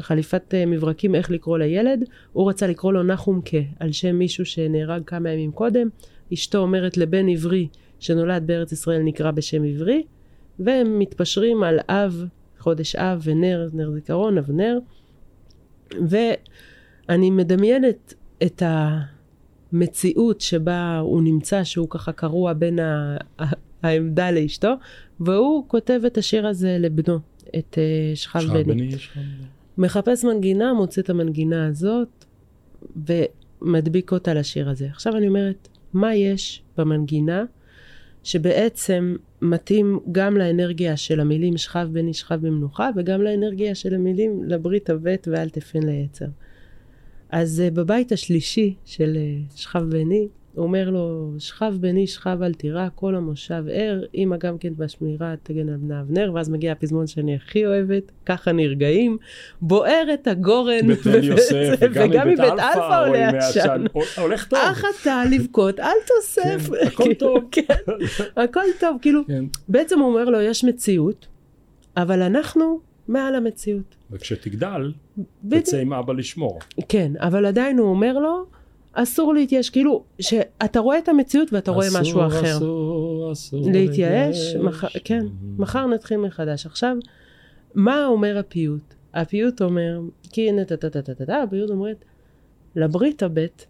חליפת 0.00 0.42
uh, 0.54 0.66
מברקים 0.66 1.14
איך 1.14 1.30
לקרוא 1.30 1.58
לילד. 1.58 2.04
הוא 2.32 2.50
רצה 2.50 2.66
לקרוא 2.66 2.92
לו 2.92 3.02
נחומקה, 3.02 3.58
על 3.80 3.92
שם 3.92 4.16
מישהו 4.16 4.44
שנהרג 4.44 5.02
כמה 5.06 5.30
ימים 5.30 5.52
קודם. 5.52 5.88
אשתו 6.32 6.58
אומרת 6.58 6.96
לבן 6.96 7.28
עברי 7.28 7.68
שנולד 8.00 8.46
בארץ 8.46 8.72
ישראל 8.72 9.02
נקרא 9.02 9.30
בשם 9.30 9.64
עברי, 9.64 10.02
והם 10.58 10.98
מתפשרים 10.98 11.62
על 11.62 11.78
אב, 11.88 12.24
חודש 12.58 12.96
אב 12.96 13.20
ונר, 13.24 13.68
נר 13.72 13.90
זיכרון, 13.90 14.38
אבנר. 14.38 14.78
ואני 15.90 17.30
מדמיינת 17.30 18.14
את 18.42 18.62
ה... 18.62 18.98
מציאות 19.72 20.40
שבה 20.40 20.98
הוא 20.98 21.22
נמצא, 21.22 21.64
שהוא 21.64 21.86
ככה 21.90 22.12
קרוע 22.12 22.52
בין 22.52 22.78
ה... 22.78 23.16
העמדה 23.82 24.30
לאשתו, 24.30 24.74
והוא 25.20 25.64
כותב 25.68 26.00
את 26.06 26.18
השיר 26.18 26.46
הזה 26.46 26.76
לבנו, 26.80 27.18
את 27.58 27.78
אה, 27.78 28.16
שחל 28.16 28.62
בני. 28.62 28.90
מחפש 29.78 30.24
מנגינה, 30.24 30.74
מוצא 30.74 31.00
את 31.00 31.10
המנגינה 31.10 31.66
הזאת, 31.66 32.24
ומדביק 33.62 34.12
אותה 34.12 34.34
לשיר 34.34 34.68
הזה. 34.68 34.86
עכשיו 34.86 35.16
אני 35.16 35.28
אומרת, 35.28 35.68
מה 35.92 36.14
יש 36.14 36.62
במנגינה 36.76 37.44
שבעצם 38.24 39.16
מתאים 39.42 40.00
גם 40.12 40.36
לאנרגיה 40.36 40.96
של 40.96 41.20
המילים 41.20 41.56
שכב 41.56 41.88
בני 41.92 42.14
שכב 42.14 42.46
במנוחה, 42.46 42.90
וגם 42.96 43.22
לאנרגיה 43.22 43.74
של 43.74 43.94
המילים 43.94 44.44
לברית 44.44 44.90
הבט 44.90 45.28
ואל 45.30 45.48
תפן 45.48 45.82
ליצר. 45.82 46.26
אז 47.30 47.62
אה, 47.66 47.74
בבית 47.74 48.12
השלישי 48.12 48.74
של 48.84 49.16
אה, 49.16 49.56
שכב 49.56 49.82
בני, 49.90 50.28
אומר 50.58 50.90
לו, 50.90 51.32
שכב 51.38 51.74
בני 51.80 52.06
שכב 52.06 52.42
אל 52.42 52.54
תירא, 52.54 52.88
כל 52.94 53.14
המושב 53.14 53.64
ער, 53.72 54.02
אמא 54.14 54.36
גם 54.36 54.58
כן 54.58 54.72
בשמירה 54.76 55.34
תגן 55.42 55.68
על 55.68 55.76
בנה 55.76 56.00
אבנר, 56.00 56.30
ואז 56.34 56.50
מגיע 56.50 56.72
הפזמון 56.72 57.06
שאני 57.06 57.34
הכי 57.34 57.66
אוהבת, 57.66 58.12
ככה 58.26 58.52
נרגעים, 58.52 59.16
בוערת 59.60 60.26
הגורן, 60.26 60.90
וגם 61.80 62.28
מבית 62.28 62.40
אלפא 62.40 63.06
עולה 63.06 63.28
עשן, 63.28 63.84
הולך 64.18 64.46
טוב. 64.46 64.58
אך 64.62 64.84
אתה 65.00 65.22
לבכות, 65.30 65.80
אל 65.80 65.96
תוסף. 66.06 66.70
כן, 66.70 66.86
הכל 66.86 67.02
כאילו, 67.02 67.14
טוב. 67.14 67.44
כן, 67.50 67.74
הכל 68.36 68.64
טוב, 68.80 68.98
כאילו, 69.02 69.20
כן. 69.26 69.44
בעצם 69.68 69.98
הוא 69.98 70.08
אומר 70.08 70.24
לו, 70.24 70.40
יש 70.40 70.64
מציאות, 70.64 71.26
אבל 71.96 72.22
אנחנו 72.22 72.80
מעל 73.08 73.34
המציאות. 73.34 73.96
וכשתגדל, 74.10 74.92
תצא 75.50 75.76
עם 75.76 75.92
אבא 75.92 76.12
לשמור. 76.12 76.58
כן, 76.88 77.12
אבל 77.18 77.46
עדיין 77.46 77.78
הוא 77.78 77.88
אומר 77.88 78.18
לו, 78.18 78.46
אסור 79.02 79.34
להתייאש, 79.34 79.70
כאילו 79.70 80.04
שאתה 80.20 80.80
רואה 80.80 80.98
את 80.98 81.08
המציאות 81.08 81.52
ואתה 81.52 81.70
רואה 81.70 81.88
אסור, 81.88 82.00
משהו 82.00 82.26
אחר. 82.26 82.56
אסור, 82.56 83.32
אסור, 83.32 83.32
אסור 83.32 83.72
להתייאש. 83.72 84.54
מח... 84.56 84.84
כן, 85.04 85.26
מחר 85.58 85.86
נתחיל 85.86 86.16
מחדש. 86.16 86.66
עכשיו, 86.66 86.96
מה 87.74 88.06
אומר 88.06 88.38
הפיוט? 88.38 88.94
הפיוט 89.14 89.62
אומר, 89.62 90.00
כי 90.32 90.48
הנה 90.48 90.64
טה 90.64 90.76
טה 90.76 90.90
טה 90.90 91.02
טה 91.02 91.14
טה, 91.14 91.42
הפיוט 91.42 91.70
אומרת, 91.70 92.04
לברית 92.76 93.22
הבט 93.22 93.64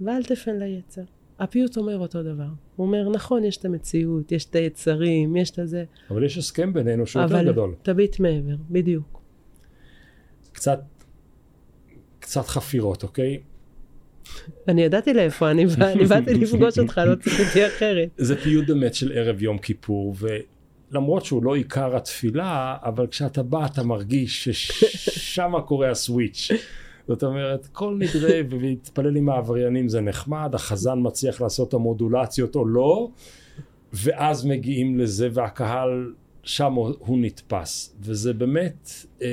ואל 0.00 0.22
תפן 0.22 0.58
ליצר. 0.58 1.02
הפיוט 1.38 1.76
אומר 1.76 1.98
אותו 1.98 2.22
דבר. 2.22 2.48
הוא 2.76 2.86
אומר, 2.86 3.08
נכון, 3.08 3.44
יש 3.44 3.56
את 3.56 3.64
המציאות, 3.64 4.32
יש 4.32 4.44
את 4.44 4.54
היצרים, 4.54 5.36
יש 5.36 5.50
את 5.50 5.58
הזה. 5.58 5.84
אבל 6.10 6.24
יש 6.24 6.38
הסכם 6.38 6.72
בינינו 6.72 7.06
שהוא 7.06 7.22
יותר 7.22 7.42
גדול. 7.42 7.64
אבל 7.64 7.74
תביט 7.82 8.20
מעבר, 8.20 8.54
בדיוק. 8.70 9.20
קצת, 10.52 10.80
קצת 12.18 12.46
חפירות, 12.46 13.02
אוקיי? 13.02 13.40
אני 14.68 14.82
ידעתי 14.82 15.14
לאיפה 15.14 15.50
אני 15.50 15.66
בא, 15.66 15.94
באתי 16.08 16.34
לפגוש 16.40 16.78
אותך, 16.78 17.00
לא 17.06 17.14
ציפיתי 17.14 17.66
אחרת. 17.66 18.08
זה 18.16 18.36
פיוט 18.36 18.66
באמת 18.66 18.94
של 18.94 19.12
ערב 19.12 19.42
יום 19.42 19.58
כיפור, 19.58 20.14
ולמרות 20.90 21.24
שהוא 21.24 21.44
לא 21.44 21.54
עיקר 21.54 21.96
התפילה, 21.96 22.76
אבל 22.82 23.06
כשאתה 23.06 23.42
בא 23.42 23.66
אתה 23.66 23.82
מרגיש 23.82 24.48
ששם 24.48 25.52
קורה 25.66 25.90
הסוויץ'. 25.90 26.50
זאת 27.08 27.24
אומרת, 27.24 27.66
כל 27.66 27.96
נדרי 27.98 28.42
ולהתפלל 28.50 29.16
עם 29.16 29.28
העבריינים 29.28 29.88
זה 29.88 30.00
נחמד, 30.00 30.54
החזן 30.54 30.98
מצליח 31.02 31.40
לעשות 31.40 31.68
את 31.68 31.74
המודולציות 31.74 32.54
או 32.54 32.66
לא, 32.66 33.08
ואז 33.92 34.44
מגיעים 34.44 34.98
לזה 34.98 35.28
והקהל, 35.32 36.12
שם 36.42 36.72
הוא 36.72 37.18
נתפס. 37.18 37.96
וזה 38.00 38.32
באמת, 38.32 38.90
אה, 39.22 39.28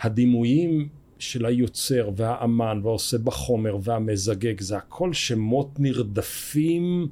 הדימויים 0.00 0.88
של 1.18 1.46
היוצר 1.46 2.10
והאמן 2.16 2.80
והעושה 2.82 3.18
בחומר 3.18 3.76
והמזגג 3.82 4.60
זה 4.60 4.76
הכל 4.76 5.12
שמות 5.12 5.68
נרדפים 5.78 7.08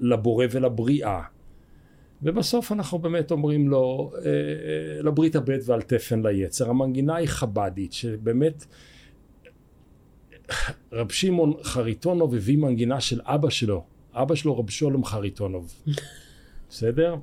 לבורא 0.00 0.46
ולבריאה. 0.50 1.22
ובסוף 2.22 2.72
אנחנו 2.72 2.98
באמת 2.98 3.30
אומרים 3.30 3.68
לו 3.68 4.12
אה, 4.14 4.20
אה, 4.20 5.02
לברית 5.02 5.36
הבית 5.36 5.60
ועל 5.66 5.82
תפן 5.82 6.26
ליצר. 6.26 6.70
המנגינה 6.70 7.16
היא 7.16 7.28
חבדית 7.28 7.92
שבאמת 7.92 8.64
רב 10.92 11.12
שמעון 11.12 11.52
חריטונוב 11.62 12.34
הביא 12.34 12.58
מנגינה 12.58 13.00
של 13.00 13.20
אבא 13.24 13.50
שלו. 13.50 13.84
אבא 14.14 14.34
שלו 14.34 14.58
רב 14.58 14.70
שולם 14.70 15.04
חריטונוב. 15.04 15.74
בסדר? 16.68 17.16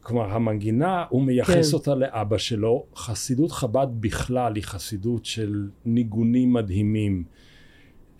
כלומר, 0.00 0.32
המנגינה, 0.32 1.04
הוא 1.08 1.22
מייחס 1.22 1.70
כן. 1.70 1.76
אותה 1.76 1.94
לאבא 1.94 2.38
שלו. 2.38 2.86
חסידות 2.96 3.52
חב"ד 3.52 3.86
בכלל 4.00 4.54
היא 4.54 4.64
חסידות 4.64 5.24
של 5.24 5.68
ניגונים 5.84 6.52
מדהימים. 6.52 7.24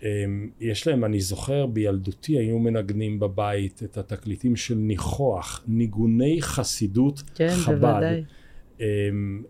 אמ, 0.03 0.49
יש 0.59 0.87
להם, 0.87 1.05
אני 1.05 1.19
זוכר, 1.19 1.65
בילדותי 1.65 2.37
היו 2.37 2.59
מנגנים 2.59 3.19
בבית 3.19 3.83
את 3.83 3.97
התקליטים 3.97 4.55
של 4.55 4.75
ניחוח, 4.75 5.63
ניגוני 5.67 6.41
חסידות 6.41 7.23
כן, 7.35 7.49
חב"ד. 7.49 7.75
כן, 7.75 7.81
בוודאי. 7.81 8.23
אמ, 8.79 9.43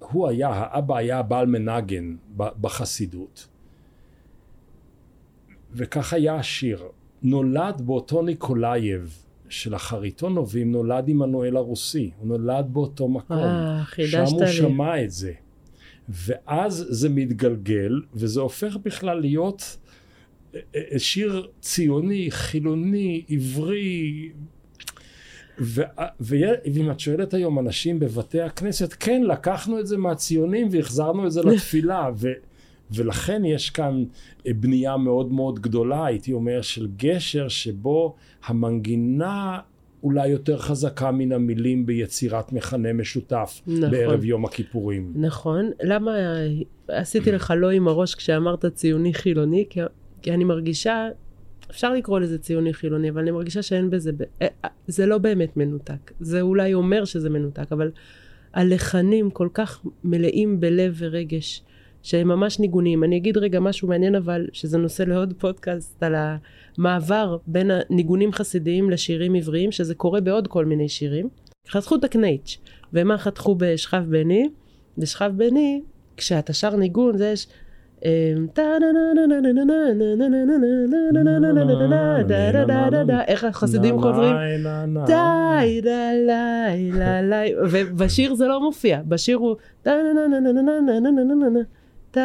והוא 0.00 0.28
היה, 0.28 0.48
האבא 0.48 0.96
היה 0.96 1.22
בעל 1.22 1.46
מנגן 1.46 2.16
בחסידות. 2.36 3.48
וכך 5.72 6.12
היה 6.12 6.34
השיר. 6.34 6.88
נולד 7.22 7.82
באותו 7.84 8.22
ניקולאייב 8.22 9.22
של 9.48 9.74
החריטון 9.74 10.34
נובים, 10.34 10.72
נולד 10.72 11.04
עמנואל 11.08 11.56
הרוסי. 11.56 12.10
הוא 12.18 12.28
נולד 12.28 12.66
באותו 12.72 13.08
מקום. 13.08 13.36
אה, 13.36 13.84
חידשת 13.84 14.14
לי. 14.14 14.26
שם 14.26 14.34
הוא 14.34 14.46
שמע 14.46 15.04
את 15.04 15.10
זה. 15.10 15.32
ואז 16.08 16.86
זה 16.88 17.08
מתגלגל, 17.08 18.00
וזה 18.14 18.40
הופך 18.40 18.76
בכלל 18.76 19.20
להיות 19.20 19.76
אה, 20.54 20.60
אה, 20.74 20.80
אה, 20.92 20.98
שיר 20.98 21.48
ציוני, 21.60 22.30
חילוני, 22.30 23.24
עברי, 23.28 24.28
ואם 26.20 26.90
את 26.90 27.00
שואלת 27.00 27.34
היום 27.34 27.58
אנשים 27.58 27.98
בבתי 27.98 28.40
הכנסת, 28.40 28.94
כן, 29.00 29.22
לקחנו 29.22 29.80
את 29.80 29.86
זה 29.86 29.96
מהציונים 29.96 30.68
והחזרנו 30.70 31.26
את 31.26 31.32
זה 31.32 31.42
לתפילה, 31.42 32.10
ו- 32.16 32.32
ולכן 32.90 33.44
יש 33.44 33.70
כאן 33.70 34.04
אה, 34.46 34.52
בנייה 34.54 34.96
מאוד 34.96 35.32
מאוד 35.32 35.60
גדולה, 35.60 36.06
הייתי 36.06 36.32
אומר, 36.32 36.62
של 36.62 36.88
גשר 36.96 37.48
שבו 37.48 38.14
המנגינה 38.44 39.58
אולי 40.02 40.28
יותר 40.28 40.58
חזקה 40.58 41.10
מן 41.10 41.32
המילים 41.32 41.86
ביצירת 41.86 42.52
מכנה 42.52 42.92
משותף 42.92 43.60
נכון. 43.66 43.90
בערב 43.90 44.24
יום 44.24 44.44
הכיפורים. 44.44 45.12
נכון. 45.16 45.70
למה 45.82 46.12
עשיתי 46.88 47.32
לך 47.32 47.52
לא 47.56 47.70
עם 47.70 47.88
הראש 47.88 48.14
כשאמרת 48.14 48.66
ציוני 48.66 49.14
חילוני? 49.14 49.64
כי, 49.70 49.80
כי 50.22 50.32
אני 50.32 50.44
מרגישה, 50.44 51.08
אפשר 51.70 51.92
לקרוא 51.92 52.20
לזה 52.20 52.38
ציוני 52.38 52.74
חילוני, 52.74 53.10
אבל 53.10 53.20
אני 53.20 53.30
מרגישה 53.30 53.62
שאין 53.62 53.90
בזה, 53.90 54.10
אה, 54.42 54.46
אה, 54.64 54.70
זה 54.86 55.06
לא 55.06 55.18
באמת 55.18 55.56
מנותק. 55.56 56.12
זה 56.20 56.40
אולי 56.40 56.74
אומר 56.74 57.04
שזה 57.04 57.30
מנותק, 57.30 57.72
אבל 57.72 57.90
הלחנים 58.54 59.30
כל 59.30 59.48
כך 59.54 59.84
מלאים 60.04 60.60
בלב 60.60 60.94
ורגש. 60.98 61.62
שהם 62.02 62.28
ממש 62.28 62.58
ניגונים. 62.58 63.04
אני 63.04 63.16
אגיד 63.16 63.36
רגע 63.38 63.60
משהו 63.60 63.88
מעניין 63.88 64.14
אבל, 64.14 64.46
שזה 64.52 64.78
נושא 64.78 65.02
לעוד 65.02 65.34
פודקאסט, 65.38 66.02
על 66.02 66.14
המעבר 66.78 67.36
בין 67.46 67.70
הניגונים 67.70 68.32
חסידיים 68.32 68.90
לשירים 68.90 69.34
עבריים, 69.34 69.72
שזה 69.72 69.94
קורה 69.94 70.20
בעוד 70.20 70.48
כל 70.48 70.64
מיני 70.64 70.88
שירים. 70.88 71.28
חסכו 71.70 71.94
את 71.94 72.04
הקנייץ', 72.04 72.58
ומה 72.92 73.18
חתכו 73.18 73.54
בשכב 73.54 74.04
בני? 74.08 74.48
בשכב 74.98 75.32
בני, 75.36 75.82
כשאתה 76.16 76.52
שר 76.52 76.76
ניגון, 76.76 77.16
זה 77.16 77.30
יש... 77.32 77.46
איך 83.28 83.44
החסידים 83.44 84.00
חוברים? 84.00 84.34
די, 85.06 85.80
די, 85.80 86.26
ובשיר 87.70 88.34
זה 88.34 88.46
לא 88.46 88.60
מופיע, 88.60 89.00
בשיר 89.08 89.36
הוא... 89.36 89.56
טה 92.10 92.20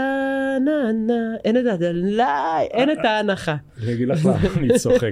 נה 0.65 0.91
נה, 0.91 1.35
אין 1.43 1.57
את 1.57 1.73
הדלאי, 1.73 2.65
אין 2.71 2.91
את 2.91 3.05
ההנחה. 3.05 3.55
אני 3.83 3.93
אגיד 3.93 4.07
לך 4.07 4.25
למה 4.25 4.53
אני 4.57 4.79
צוחק. 4.79 5.11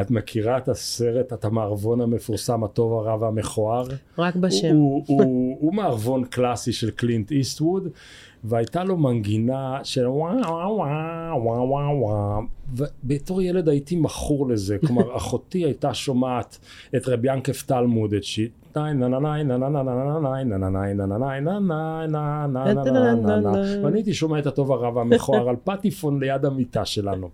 את 0.00 0.10
מכירה 0.10 0.58
את 0.58 0.68
הסרט, 0.68 1.32
את 1.32 1.44
המערבון 1.44 2.00
המפורסם, 2.00 2.64
הטוב, 2.64 2.92
הרע 2.92 3.16
והמכוער? 3.20 3.86
רק 4.18 4.36
בשם. 4.36 4.76
הוא 4.76 5.74
מערבון 5.74 6.24
קלאסי 6.24 6.72
של 6.72 6.90
קלינט 6.90 7.30
איסטווד, 7.30 7.88
והייתה 8.44 8.84
לו 8.84 8.96
מנגינה 8.96 9.78
של 9.82 10.06
וואו 10.06 10.38
וואו 10.38 10.76
וואו 11.44 11.68
וואו 11.68 12.00
וואו. 12.00 12.42
ובתור 12.74 13.42
ילד 13.42 13.68
הייתי 13.68 13.96
מכור 13.96 14.48
לזה, 14.48 14.78
כלומר 14.86 15.16
אחותי 15.16 15.64
הייתה 15.64 15.94
שומעת 15.94 16.58
את 16.96 17.08
רבי 17.08 17.32
ינקף 17.32 17.62
תלמוד, 17.62 18.14
את 18.14 18.24
ואני 23.82 23.98
הייתי 23.98 24.14
שומע 24.14 24.38
את 24.38 24.46
הטוב 24.46 24.72
הרע 24.72 24.96
והמכוער 24.96 25.48
על 25.48 25.56
פטיפון 25.64 26.20
ליד 26.20 26.44
המיטה 26.44 26.84
שלנו. 26.84 27.30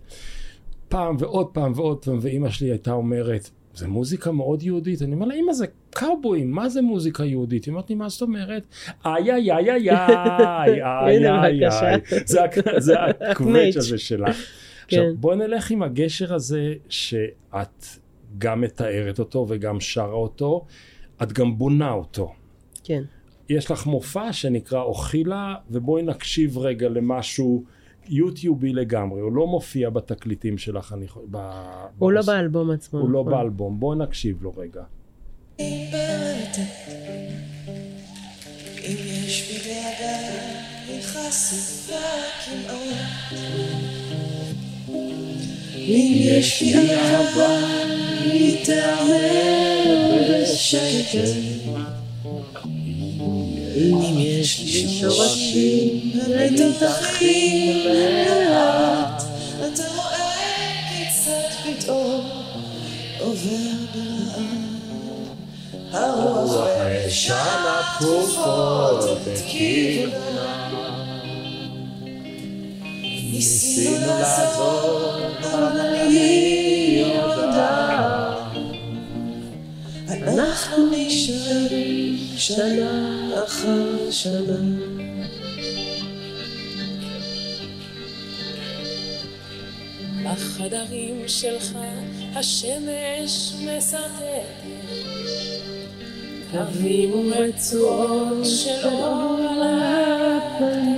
פעם 0.89 1.15
ועוד 1.19 1.47
פעם 1.47 1.71
ועוד 1.75 2.05
פעם, 2.05 2.17
ואימא 2.21 2.49
שלי 2.49 2.69
הייתה 2.69 2.91
אומרת, 2.91 3.49
זה 3.73 3.87
מוזיקה 3.87 4.31
מאוד 4.31 4.63
יהודית. 4.63 5.01
אני 5.01 5.13
אומר 5.13 5.25
לה, 5.25 5.33
אימא, 5.33 5.53
זה 5.53 5.65
קאובויים, 5.89 6.51
מה 6.51 6.69
זה 6.69 6.81
מוזיקה 6.81 7.25
יהודית? 7.25 7.65
היא 7.65 7.71
אומרת 7.71 7.89
לי, 7.89 7.95
מה 7.95 8.09
זאת 8.09 8.21
אומרת? 8.21 8.65
איי 9.05 9.31
איי 9.31 9.51
איי 9.51 9.69
איי 9.69 9.89
איי, 9.89 10.83
איי 10.83 11.27
איי. 11.27 11.67
איי. 11.67 11.99
זה 12.77 12.99
הקווץ' 13.31 13.77
הזה 13.77 13.97
שלך. 13.97 14.37
עכשיו, 14.85 15.03
כן. 15.03 15.11
בוא 15.19 15.35
נלך 15.35 15.71
עם 15.71 15.83
הגשר 15.83 16.33
הזה 16.33 16.73
שאת 16.89 17.85
גם 18.37 18.61
מתארת 18.61 19.19
אותו 19.19 19.45
וגם 19.49 19.79
שרה 19.79 20.13
אותו, 20.13 20.65
את 21.23 21.33
גם 21.33 21.57
בונה 21.57 21.91
אותו. 21.91 22.33
כן. 22.83 23.03
יש 23.49 23.71
לך 23.71 23.85
מופע 23.85 24.33
שנקרא 24.33 24.81
אוכילה, 24.81 25.55
ובואי 25.71 26.03
נקשיב 26.03 26.57
רגע 26.57 26.89
למשהו 26.89 27.63
יוטיובי 28.09 28.73
לגמרי, 28.73 29.21
הוא 29.21 29.31
לא 29.31 29.47
מופיע 29.47 29.89
בתקליטים 29.89 30.57
שלך, 30.57 30.93
אני 30.93 31.07
חושב, 31.07 31.25
ב- 31.31 31.85
הוא 31.97 32.11
לא 32.11 32.21
באלבום 32.21 32.71
עצמו. 32.71 32.99
הוא 32.99 33.09
לא 33.09 33.21
נכון. 33.21 33.33
באלבום, 33.33 33.79
בואי 33.79 33.97
נקשיב 33.97 34.43
לו 34.43 34.53
רגע. 34.57 34.83
אם 35.59 35.75
יש 39.25 39.63
בידיי 39.63 41.01
חשיפה 41.01 42.05
כמעט 42.45 43.86
אם 45.87 46.13
יש 46.15 46.63
בי 46.63 46.95
אהבה 46.95 47.59
היא 48.23 48.65
תעמר 48.65 49.83
בשקט 50.29 51.29
אם 53.77 54.19
יש 54.19 54.59
לי 54.59 54.87
שורשים 54.99 56.11
ומתחים 56.27 57.85
לאט 57.85 59.23
אתה 59.59 59.83
רואה 59.95 60.31
כיצד 60.89 61.49
פתאום 61.63 62.29
עובר 63.19 63.57
ברעם 63.95 64.77
הרוח 65.91 66.67
הישנה 66.79 67.81
תקופות 67.99 69.03
את 69.03 69.39
כיוונה 69.47 70.66
ניסינו 73.37 74.07
לעזור 74.07 75.11
אבל 75.41 75.79
אני 75.79 77.03
יודעת 77.05 78.37
אנחנו 80.27 80.77
נשארים 80.91 82.17
שנה 82.37 83.29
אחר 83.45 84.11
שנה 84.11 84.57
בחדרים 90.23 91.23
שלך 91.27 91.77
השמש 92.35 93.53
משרטטת 93.53 94.67
קווים 96.51 97.31
ורצועות 97.31 98.45
של 98.45 98.87
אור 98.87 99.37
על 99.49 99.63
הפנים. 99.63 100.96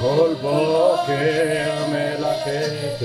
כל 0.00 0.34
בוקר 0.40 1.86
מלקטת. 1.88 2.98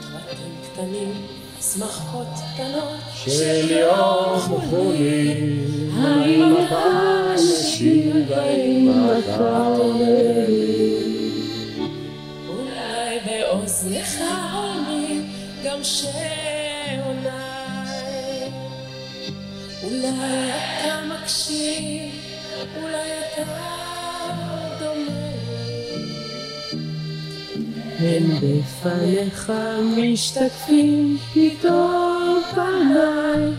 פרטים 0.00 0.54
קטנים, 0.72 1.26
שמחות 1.74 2.26
קטנות, 2.54 3.00
של 3.14 3.70
יום 3.70 4.38
חולי, 4.70 5.58
האם 5.98 6.56
אתה 6.66 7.34
משיב, 7.34 8.32
האם 8.32 8.92
אתה 9.18 9.66
עונה 9.66 10.46
לי? 10.48 10.96
אולי 12.48 13.18
באוזנך 13.26 14.18
עונים 14.54 15.32
גם 15.64 15.84
שעוניי. 15.84 16.10
אולי 19.82 20.50
אתה 20.50 21.00
מקשיב, 21.08 22.12
אולי 22.82 23.10
אתה 23.32 23.79
הם 28.00 28.24
בפניך 28.42 29.52
משתקפים 29.96 31.18
פתאום 31.32 32.42
פניי. 32.54 33.52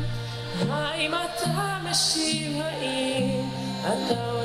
האם 0.69 1.11
אתה 1.13 1.77
משיב, 1.91 2.57
האם 2.61 3.45
אתה 3.81 4.40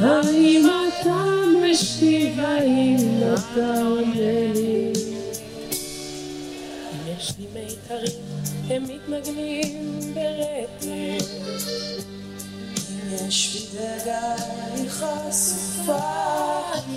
האם 0.00 0.66
אתה 0.88 1.24
משיב, 1.62 2.40
האם 2.40 2.96
אתה 3.34 3.80
עונה 3.80 4.52
לי? 4.54 4.92
יש 7.06 7.32
לי 7.38 7.46
מיתרים, 7.54 8.20
הם 8.70 8.82
מתנגנים 8.82 10.00
ברטב. 10.14 11.26
אם 12.90 13.26
יש 13.26 13.66
בי 13.72 13.78
דאגה, 13.78 14.34
היא 14.74 14.88
חשופה 14.88 15.98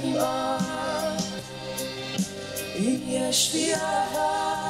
כמעט. 0.04 1.24
אם 2.76 3.00
יש 3.08 3.52
בי 3.54 3.74
אהבה, 3.74 4.62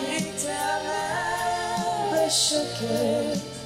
היא 0.00 0.24
תיאמר 0.36 2.26
בשקט. 2.26 3.57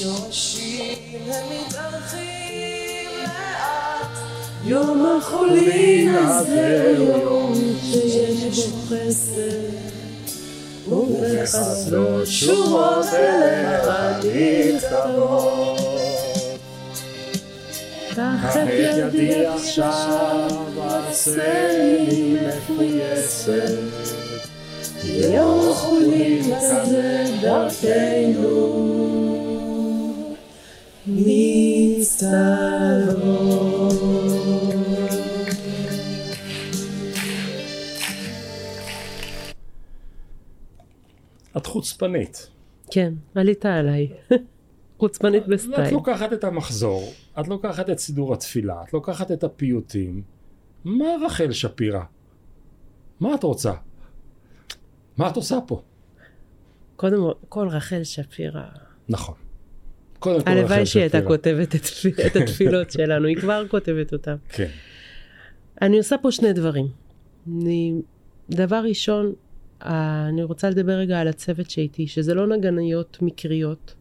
אם 0.00 0.04
יש 0.04 0.06
לי 0.06 0.14
שורשים, 0.14 0.94
הם 1.26 1.44
מתארחים 1.50 3.08
לאט. 3.22 4.18
יום 4.64 5.06
החולין 5.18 6.14
הזה 6.14 6.94
הוא 6.98 7.18
יום 7.18 7.54
שיש 7.90 8.66
בו 8.66 8.76
חסד. 8.88 9.68
ובחסדו 10.88 12.26
שורות 12.26 13.06
אליך 13.12 13.88
נכתבות. 14.76 15.78
קח 18.14 18.56
את 18.56 18.68
ידי 18.68 19.46
עכשיו, 19.46 20.48
עשני 21.08 22.34
מפויסת. 22.34 23.78
יום 25.04 25.70
החולין 25.70 26.52
הזה 26.52 27.24
דרכנו 27.40 29.27
מצטלבות. 31.08 32.68
את 41.56 41.66
חוצפנית. 41.66 42.50
כן, 42.90 43.14
עלית 43.34 43.66
עליי. 43.66 44.08
חוצפנית 44.98 45.42
את 45.42 45.48
בסטייל. 45.48 45.94
לוקחת 45.94 46.32
את 46.32 46.44
המחזור, 46.44 47.12
את 47.40 47.48
לוקחת 47.48 47.90
את 47.90 47.98
סידור 47.98 48.34
התפילה, 48.34 48.82
את 48.82 48.92
לוקחת 48.92 49.32
את 49.32 49.44
הפיוטים. 49.44 50.22
מה 50.84 51.06
רחל 51.26 51.52
שפירא? 51.52 52.02
מה 53.20 53.34
את 53.34 53.42
רוצה? 53.42 53.72
מה 55.16 55.28
את 55.30 55.36
עושה 55.36 55.58
פה? 55.66 55.82
קודם 56.96 57.22
כל 57.48 57.68
רחל 57.68 58.04
שפירא, 58.04 58.62
נכון. 59.08 59.47
קודם 60.18 60.42
כל 60.42 60.50
הלוואי 60.50 60.86
שהיא 60.86 61.00
הייתה. 61.00 61.22
כותבת 61.22 61.74
את 61.74 61.86
את 62.26 62.36
התפילות 62.36 62.90
שלנו, 62.90 63.26
היא 63.26 63.36
כבר 63.36 63.64
כותבת 63.68 64.12
אותן. 64.12 64.36
כן. 64.48 64.68
אני 65.82 65.98
עושה 65.98 66.16
פה 66.18 66.30
שני 66.30 66.52
דברים. 66.52 66.86
אני, 67.48 67.94
דבר 68.50 68.80
ראשון, 68.88 69.32
אני 69.82 70.42
רוצה 70.42 70.70
לדבר 70.70 70.92
רגע 70.92 71.20
על 71.20 71.28
הצוות 71.28 71.70
שאיתי, 71.70 72.06
שזה 72.06 72.34
לא 72.34 72.46
נגניות 72.46 73.18
מקריות, 73.22 73.94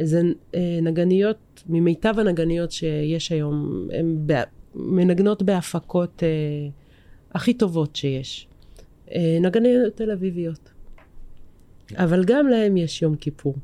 זה 0.00 0.22
אה, 0.54 0.78
נגניות, 0.82 1.62
ממיטב 1.68 2.14
הנגניות 2.18 2.72
שיש 2.72 3.32
היום, 3.32 3.88
הן 3.92 4.26
מנגנות 4.74 5.42
בהפקות 5.42 6.22
אה, 6.22 6.28
הכי 7.32 7.54
טובות 7.54 7.96
שיש. 7.96 8.48
אה, 9.14 9.38
נגניות 9.40 9.96
תל 9.96 10.10
אביביות. 10.10 10.70
אבל 11.96 12.24
גם 12.24 12.48
להם 12.48 12.76
יש 12.76 13.02
יום 13.02 13.16
כיפור. 13.16 13.54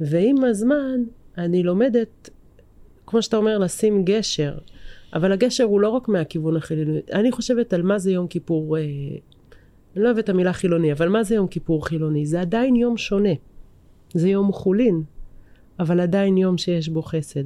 ועם 0.00 0.44
הזמן 0.44 1.02
אני 1.38 1.62
לומדת, 1.62 2.30
כמו 3.06 3.22
שאתה 3.22 3.36
אומר, 3.36 3.58
לשים 3.58 4.04
גשר. 4.04 4.58
אבל 5.14 5.32
הגשר 5.32 5.64
הוא 5.64 5.80
לא 5.80 5.88
רק 5.88 6.08
מהכיוון 6.08 6.56
החילוני. 6.56 7.00
אני 7.12 7.32
חושבת 7.32 7.72
על 7.72 7.82
מה 7.82 7.98
זה 7.98 8.12
יום 8.12 8.26
כיפור, 8.26 8.76
אה, 8.76 8.82
אני 8.82 10.02
לא 10.02 10.08
אוהבת 10.08 10.24
את 10.24 10.28
המילה 10.28 10.52
חילוני, 10.52 10.92
אבל 10.92 11.08
מה 11.08 11.22
זה 11.22 11.34
יום 11.34 11.46
כיפור 11.46 11.86
חילוני? 11.86 12.26
זה 12.26 12.40
עדיין 12.40 12.76
יום 12.76 12.96
שונה. 12.96 13.32
זה 14.14 14.28
יום 14.28 14.52
חולין, 14.52 15.02
אבל 15.78 16.00
עדיין 16.00 16.36
יום 16.36 16.58
שיש 16.58 16.88
בו 16.88 17.02
חסד. 17.02 17.44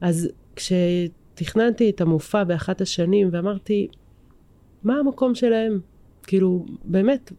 אז 0.00 0.28
כשתכננתי 0.56 1.90
את 1.90 2.00
המופע 2.00 2.44
באחת 2.44 2.80
השנים 2.80 3.28
ואמרתי, 3.32 3.88
מה 4.82 4.98
המקום 4.98 5.34
שלהם? 5.34 5.80
כאילו, 6.22 6.66
באמת, 6.84 7.32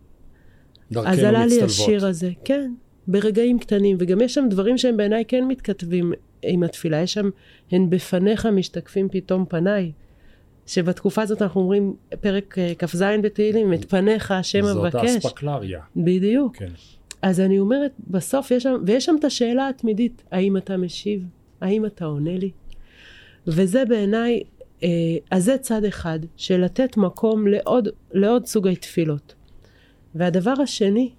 אז 0.95 1.19
עלה 1.19 1.45
לי. 1.45 1.61
השיר 1.63 2.05
הזה, 2.05 2.31
כן, 2.45 2.71
ברגעים 3.07 3.59
קטנים, 3.59 3.97
וגם 3.99 4.21
יש 4.21 4.33
שם 4.33 4.45
דברים 4.49 4.77
שהם 4.77 4.97
בעיניי 4.97 5.23
כן 5.27 5.45
מתכתבים 5.47 6.13
עם 6.41 6.63
התפילה, 6.63 7.01
יש 7.01 7.13
שם, 7.13 7.29
הן 7.71 7.89
בפניך 7.89 8.45
משתקפים 8.45 9.09
פתאום 9.11 9.45
פניי, 9.49 9.91
שבתקופה 10.67 11.21
הזאת 11.21 11.41
אנחנו 11.41 11.61
אומרים, 11.61 11.95
פרק 12.21 12.57
אה, 12.57 12.73
כ"ז 12.79 13.03
בתהילים, 13.21 13.73
את 13.73 13.89
פניך 13.89 14.31
השם 14.31 14.63
זאת 14.63 14.95
אבקש. 14.95 15.09
האספקלריה. 15.09 15.81
בדיוק. 15.95 16.57
כן. 16.57 16.71
אז 17.21 17.39
אני 17.39 17.59
אומרת, 17.59 17.91
בסוף 18.07 18.51
יש 18.51 18.63
שם, 18.63 18.75
ויש 18.85 19.05
שם 19.05 19.15
את 19.19 19.23
השאלה 19.23 19.67
התמידית, 19.67 20.23
האם 20.31 20.57
אתה 20.57 20.77
משיב? 20.77 21.23
האם 21.61 21.85
אתה 21.85 22.05
עונה 22.05 22.37
לי? 22.37 22.51
וזה 23.47 23.85
בעיניי, 23.85 24.43
אה, 24.83 24.89
אז 25.31 25.43
זה 25.43 25.57
צד 25.57 25.83
אחד, 25.83 26.19
של 26.37 26.57
לתת 26.57 26.97
מקום 26.97 27.47
לעוד, 27.47 27.87
לעוד 28.11 28.45
סוגי 28.45 28.75
תפילות. 28.75 29.35
והדבר 30.15 30.53
השני, 30.63 31.11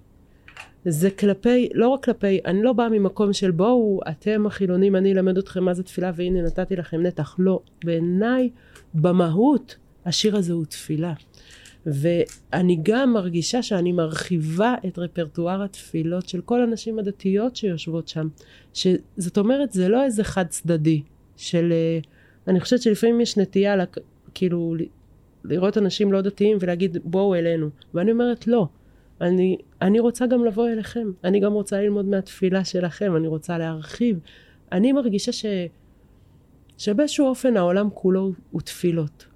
זה 0.85 1.11
כלפי, 1.11 1.69
לא 1.75 1.89
רק 1.89 2.05
כלפי, 2.05 2.41
אני 2.47 2.63
לא 2.63 2.73
באה 2.73 2.89
ממקום 2.89 3.33
של 3.33 3.51
בואו, 3.51 4.01
אתם 4.09 4.47
החילונים, 4.47 4.97
אני 4.97 5.13
אלמד 5.13 5.39
אתכם 5.39 5.65
מה 5.65 5.75
זה 5.75 5.83
תפילה, 5.83 6.11
והנה 6.15 6.43
נתתי 6.43 6.77
לכם 6.77 7.03
נתח. 7.03 7.37
לא. 7.39 7.61
בעיניי, 7.85 8.51
במהות, 8.95 9.77
השיר 10.07 10.37
הזה 10.37 10.53
הוא 10.53 10.65
תפילה. 10.65 11.13
ואני 11.87 12.79
גם 12.83 13.13
מרגישה 13.13 13.63
שאני 13.63 13.93
מרחיבה 13.93 14.75
את 14.87 14.99
רפרטואר 14.99 15.63
התפילות 15.63 16.29
של 16.29 16.41
כל 16.41 16.63
הנשים 16.63 16.99
הדתיות 16.99 17.57
שיושבות 17.57 18.09
שם. 18.09 18.29
שזאת 18.75 19.39
אומרת, 19.39 19.73
זה 19.73 19.89
לא 19.89 20.05
איזה 20.05 20.25
חד 20.25 20.47
צדדי 20.49 21.03
של... 21.37 21.73
אה, 21.73 21.99
אני 22.49 22.61
חושבת 22.61 22.83
שלפעמים 22.83 23.21
יש 23.21 23.37
נטייה, 23.37 23.77
לק- 23.77 23.99
כאילו, 24.35 24.75
לראות 25.45 25.79
אנשים 25.79 26.13
לא 26.13 26.21
דתיים 26.21 26.57
ולהגיד, 26.61 26.97
בואו 27.05 27.35
אלינו. 27.35 27.69
ואני 27.95 28.13
אומרת, 28.13 28.47
לא. 28.47 28.69
אני, 29.21 29.57
אני 29.83 30.01
רוצה 30.01 30.27
גם 30.27 30.45
לבוא 30.45 30.69
אליכם. 30.69 31.11
אני 31.25 31.41
גם 31.41 31.53
רוצה 31.53 31.81
ללמוד 31.81 32.05
מהתפילה 32.05 32.65
שלכם, 32.65 33.17
אני 33.17 33.29
רוצה 33.29 33.59
להרחיב. 33.59 34.19
אני 34.73 34.93
מרגישה 34.93 35.33
ש... 35.33 35.47
שבאיזשהו 36.79 37.27
אופן 37.27 37.57
העולם 37.57 37.89
כולו 37.95 38.33
הוא 38.51 38.61
תפילות. 38.61 39.27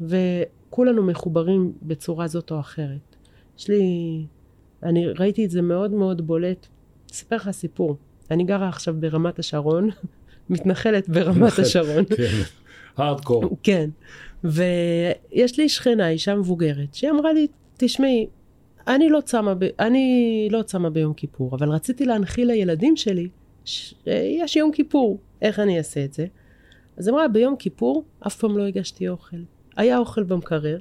וכולנו 0.00 1.02
מחוברים 1.02 1.72
בצורה 1.82 2.26
זאת 2.26 2.50
או 2.50 2.60
אחרת. 2.60 3.16
יש 3.58 3.68
לי... 3.68 4.26
אני 4.82 5.06
ראיתי 5.06 5.44
את 5.44 5.50
זה 5.50 5.62
מאוד 5.62 5.90
מאוד 5.90 6.26
בולט. 6.26 6.66
אספר 7.12 7.36
לך 7.36 7.50
סיפור. 7.50 7.96
אני 8.30 8.44
גרה 8.44 8.68
עכשיו 8.68 8.94
ברמת 8.98 9.38
השרון, 9.38 9.88
מתנחלת 10.50 11.08
ברמת. 11.08 11.58
השרון. 11.58 12.04
כן. 12.04 12.42
הארדקור. 12.96 13.56
כן. 13.62 13.90
ויש 14.44 15.58
לי 15.58 15.68
שכנה, 15.68 16.08
אישה 16.08 16.34
מבוגרת, 16.34 16.94
שהיא 16.94 17.10
אמרה 17.10 17.32
לי, 17.32 17.46
תשמעי, 17.76 18.26
אני 18.88 19.08
לא 19.08 19.20
צמה, 19.20 19.54
ב... 19.54 19.64
אני 19.80 20.48
לא 20.50 20.62
צמה 20.62 20.90
ביום 20.90 21.14
כיפור, 21.14 21.54
אבל 21.54 21.68
רציתי 21.68 22.04
להנחיל 22.04 22.48
לילדים 22.48 22.96
שלי 22.96 23.28
שיש 23.64 24.56
יום 24.56 24.72
כיפור, 24.72 25.18
איך 25.42 25.58
אני 25.58 25.78
אעשה 25.78 26.04
את 26.04 26.12
זה? 26.12 26.26
אז 26.96 27.08
אמרה, 27.08 27.28
ביום 27.28 27.56
כיפור 27.56 28.04
אף 28.26 28.36
פעם 28.36 28.58
לא 28.58 28.66
הגשתי 28.66 29.08
אוכל. 29.08 29.36
היה 29.76 29.98
אוכל 29.98 30.22
במקרר, 30.22 30.78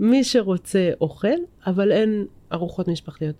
מי 0.00 0.24
שרוצה 0.24 0.90
אוכל, 1.00 1.38
אבל 1.66 1.92
אין 1.92 2.26
ארוחות 2.52 2.88
משפחתיות. 2.88 3.34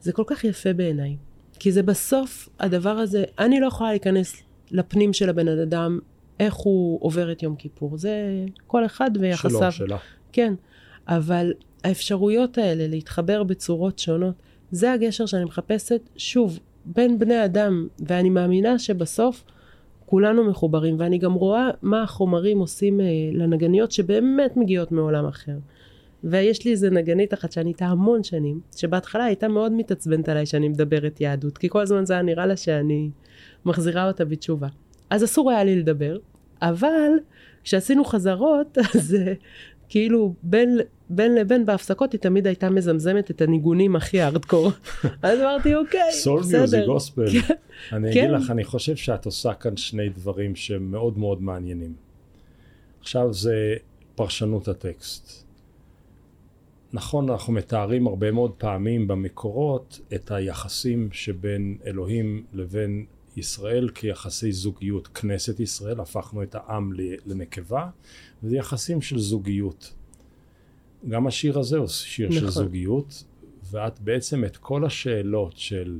זה 0.00 0.12
כל 0.12 0.24
כך 0.26 0.44
יפה 0.44 0.72
בעיניי, 0.72 1.16
כי 1.58 1.72
זה 1.72 1.82
בסוף 1.82 2.48
הדבר 2.60 2.90
הזה, 2.90 3.24
אני 3.38 3.60
לא 3.60 3.66
יכולה 3.66 3.90
להיכנס 3.90 4.42
לפנים 4.70 5.12
של 5.12 5.28
הבן 5.28 5.48
אדם, 5.48 5.98
איך 6.40 6.54
הוא 6.54 6.98
עובר 7.02 7.32
את 7.32 7.42
יום 7.42 7.56
כיפור. 7.56 7.98
זה 7.98 8.44
כל 8.66 8.86
אחד 8.86 9.10
ויחסיו. 9.20 9.72
שלו, 9.72 9.86
שלה. 9.86 9.96
כן, 10.32 10.54
אבל 11.10 11.52
האפשרויות 11.84 12.58
האלה 12.58 12.86
להתחבר 12.86 13.42
בצורות 13.42 13.98
שונות, 13.98 14.34
זה 14.70 14.92
הגשר 14.92 15.26
שאני 15.26 15.44
מחפשת, 15.44 16.00
שוב, 16.16 16.58
בין 16.84 17.18
בני 17.18 17.44
אדם, 17.44 17.88
ואני 18.06 18.30
מאמינה 18.30 18.78
שבסוף 18.78 19.44
כולנו 20.06 20.44
מחוברים, 20.44 20.96
ואני 20.98 21.18
גם 21.18 21.32
רואה 21.32 21.70
מה 21.82 22.02
החומרים 22.02 22.58
עושים 22.58 23.00
אה, 23.00 23.06
לנגניות 23.32 23.92
שבאמת 23.92 24.56
מגיעות 24.56 24.92
מעולם 24.92 25.26
אחר. 25.26 25.56
ויש 26.24 26.64
לי 26.64 26.70
איזה 26.70 26.90
נגנית 26.90 27.34
אחת 27.34 27.52
שאני 27.52 27.68
איתה 27.68 27.86
המון 27.86 28.22
שנים, 28.22 28.60
שבהתחלה 28.76 29.24
הייתה 29.24 29.48
מאוד 29.48 29.72
מתעצבנת 29.72 30.28
עליי 30.28 30.46
שאני 30.46 30.68
מדברת 30.68 31.20
יהדות, 31.20 31.58
כי 31.58 31.68
כל 31.68 31.80
הזמן 31.80 32.06
זה 32.06 32.12
היה 32.12 32.22
נראה 32.22 32.46
לה 32.46 32.56
שאני 32.56 33.10
מחזירה 33.64 34.08
אותה 34.08 34.24
בתשובה. 34.24 34.68
אז 35.10 35.24
אסור 35.24 35.50
היה 35.50 35.64
לי 35.64 35.80
לדבר, 35.80 36.18
אבל 36.62 37.10
כשעשינו 37.64 38.04
חזרות, 38.04 38.78
אז 38.94 39.14
אה, 39.14 39.32
כאילו 39.88 40.34
בין, 40.42 40.78
בין 41.10 41.34
לבין 41.34 41.66
בהפסקות 41.66 42.12
היא 42.12 42.20
תמיד 42.20 42.46
הייתה 42.46 42.70
מזמזמת 42.70 43.30
את 43.30 43.40
הניגונים 43.40 43.96
הכי 43.96 44.20
הארדקור. 44.20 44.70
אז 45.22 45.38
אמרתי, 45.40 45.74
אוקיי, 45.74 46.12
סול 46.12 46.40
מיוזיק 46.40 46.62
בסדר. 46.62 46.86
גוספל. 46.86 47.24
אני 47.92 48.14
כן. 48.14 48.20
אגיד 48.20 48.30
לך, 48.30 48.50
אני 48.50 48.64
חושב 48.64 48.96
שאת 48.96 49.26
עושה 49.26 49.54
כאן 49.54 49.76
שני 49.76 50.08
דברים 50.08 50.56
שהם 50.56 50.90
מאוד 50.90 51.42
מעניינים. 51.42 51.94
עכשיו 53.00 53.32
זה 53.32 53.74
פרשנות 54.14 54.68
הטקסט. 54.68 55.44
נכון, 56.92 57.30
אנחנו 57.30 57.52
מתארים 57.52 58.06
הרבה 58.06 58.30
מאוד 58.30 58.52
פעמים 58.58 59.08
במקורות 59.08 60.00
את 60.14 60.30
היחסים 60.30 61.08
שבין 61.12 61.76
אלוהים 61.86 62.44
לבין 62.52 63.04
ישראל 63.36 63.88
כיחסי 63.88 64.52
זוגיות. 64.52 65.08
כנסת 65.08 65.60
ישראל, 65.60 66.00
הפכנו 66.00 66.42
את 66.42 66.54
העם 66.54 66.92
לנקבה, 67.26 67.88
וזה 68.42 68.56
יחסים 68.56 69.02
של 69.02 69.18
זוגיות. 69.18 69.92
גם 71.08 71.26
השיר 71.26 71.58
הזה 71.58 71.78
הוא 71.78 71.86
שיר 71.86 72.30
של 72.30 72.36
נכון. 72.36 72.50
זוגיות, 72.50 73.24
ואת 73.70 74.00
בעצם 74.00 74.44
את 74.44 74.56
כל 74.56 74.84
השאלות 74.84 75.56
של 75.56 75.98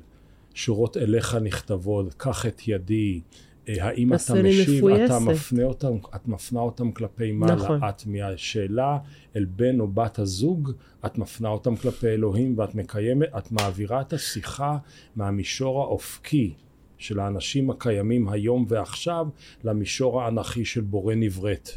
שורות 0.54 0.96
אליך 0.96 1.34
נכתבות, 1.34 2.14
קח 2.14 2.46
את 2.46 2.68
ידי, 2.68 3.20
אה, 3.68 3.74
האם 3.86 4.14
אתה 4.14 4.42
משיב, 4.42 4.86
אתה. 4.86 5.18
מפנה 5.18 5.64
אותם, 5.64 5.96
את 6.14 6.28
מפנה 6.28 6.60
אותם 6.60 6.92
כלפי 6.92 7.32
מעלה, 7.32 7.54
נכון. 7.54 7.80
את 7.88 8.06
מהשאלה 8.06 8.98
אל 9.36 9.44
בן 9.44 9.80
או 9.80 9.88
בת 9.88 10.18
הזוג, 10.18 10.72
את 11.06 11.18
מפנה 11.18 11.48
אותם 11.48 11.76
כלפי 11.76 12.06
אלוהים 12.06 12.58
ואת 12.58 12.74
מקיימת, 12.74 13.28
את 13.38 13.52
מעבירה 13.52 14.00
את 14.00 14.12
השיחה 14.12 14.78
מהמישור 15.16 15.82
האופקי 15.82 16.54
של 16.98 17.20
האנשים 17.20 17.70
הקיימים 17.70 18.28
היום 18.28 18.66
ועכשיו 18.68 19.26
למישור 19.64 20.22
האנכי 20.22 20.64
של 20.64 20.80
בורא 20.80 21.14
נבראת. 21.14 21.70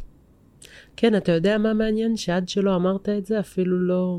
כן, 0.95 1.15
אתה 1.15 1.31
יודע 1.31 1.57
מה 1.57 1.73
מעניין? 1.73 2.17
שעד 2.17 2.49
שלא 2.49 2.75
אמרת 2.75 3.09
את 3.09 3.25
זה, 3.25 3.39
אפילו 3.39 3.79
לא... 3.79 4.17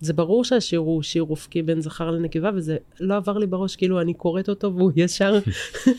זה 0.00 0.12
ברור 0.12 0.44
שהשיר 0.44 0.80
הוא 0.80 1.02
שיר 1.02 1.22
אופקי 1.22 1.62
בין 1.62 1.80
זכר 1.80 2.10
לנקבה, 2.10 2.50
וזה 2.54 2.76
לא 3.00 3.16
עבר 3.16 3.38
לי 3.38 3.46
בראש, 3.46 3.76
כאילו 3.76 4.00
אני 4.00 4.14
קוראת 4.14 4.48
אותו 4.48 4.74
והוא 4.76 4.92
ישר, 4.96 5.38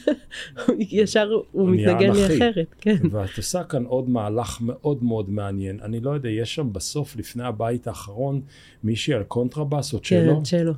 ישר 0.79 1.29
הוא 1.51 1.69
מתנגן 1.69 2.12
לי. 2.12 2.25
אחרת, 2.25 2.75
כן. 2.77 2.97
ואת 3.12 3.38
עושה 3.38 3.63
כאן 3.63 3.84
עוד 3.84 4.10
מהלך 4.10 4.57
מאוד 4.62 5.03
מאוד 5.03 5.29
מעניין. 5.29 5.79
אני 5.81 5.99
לא 5.99 6.12
יודע, 6.12 6.29
יש 6.29 6.55
שם 6.55 6.73
בסוף, 6.73 7.15
לפני 7.15 7.43
הבית 7.43 7.88
האחרון, 7.88 8.41
מישהי 8.84 9.13
על 9.13 9.23
קונטרבאס 9.23 9.93
או 9.93 9.99
צ'לו, 9.99 10.38
כן, 10.38 10.43
צ'לו. 10.43 10.73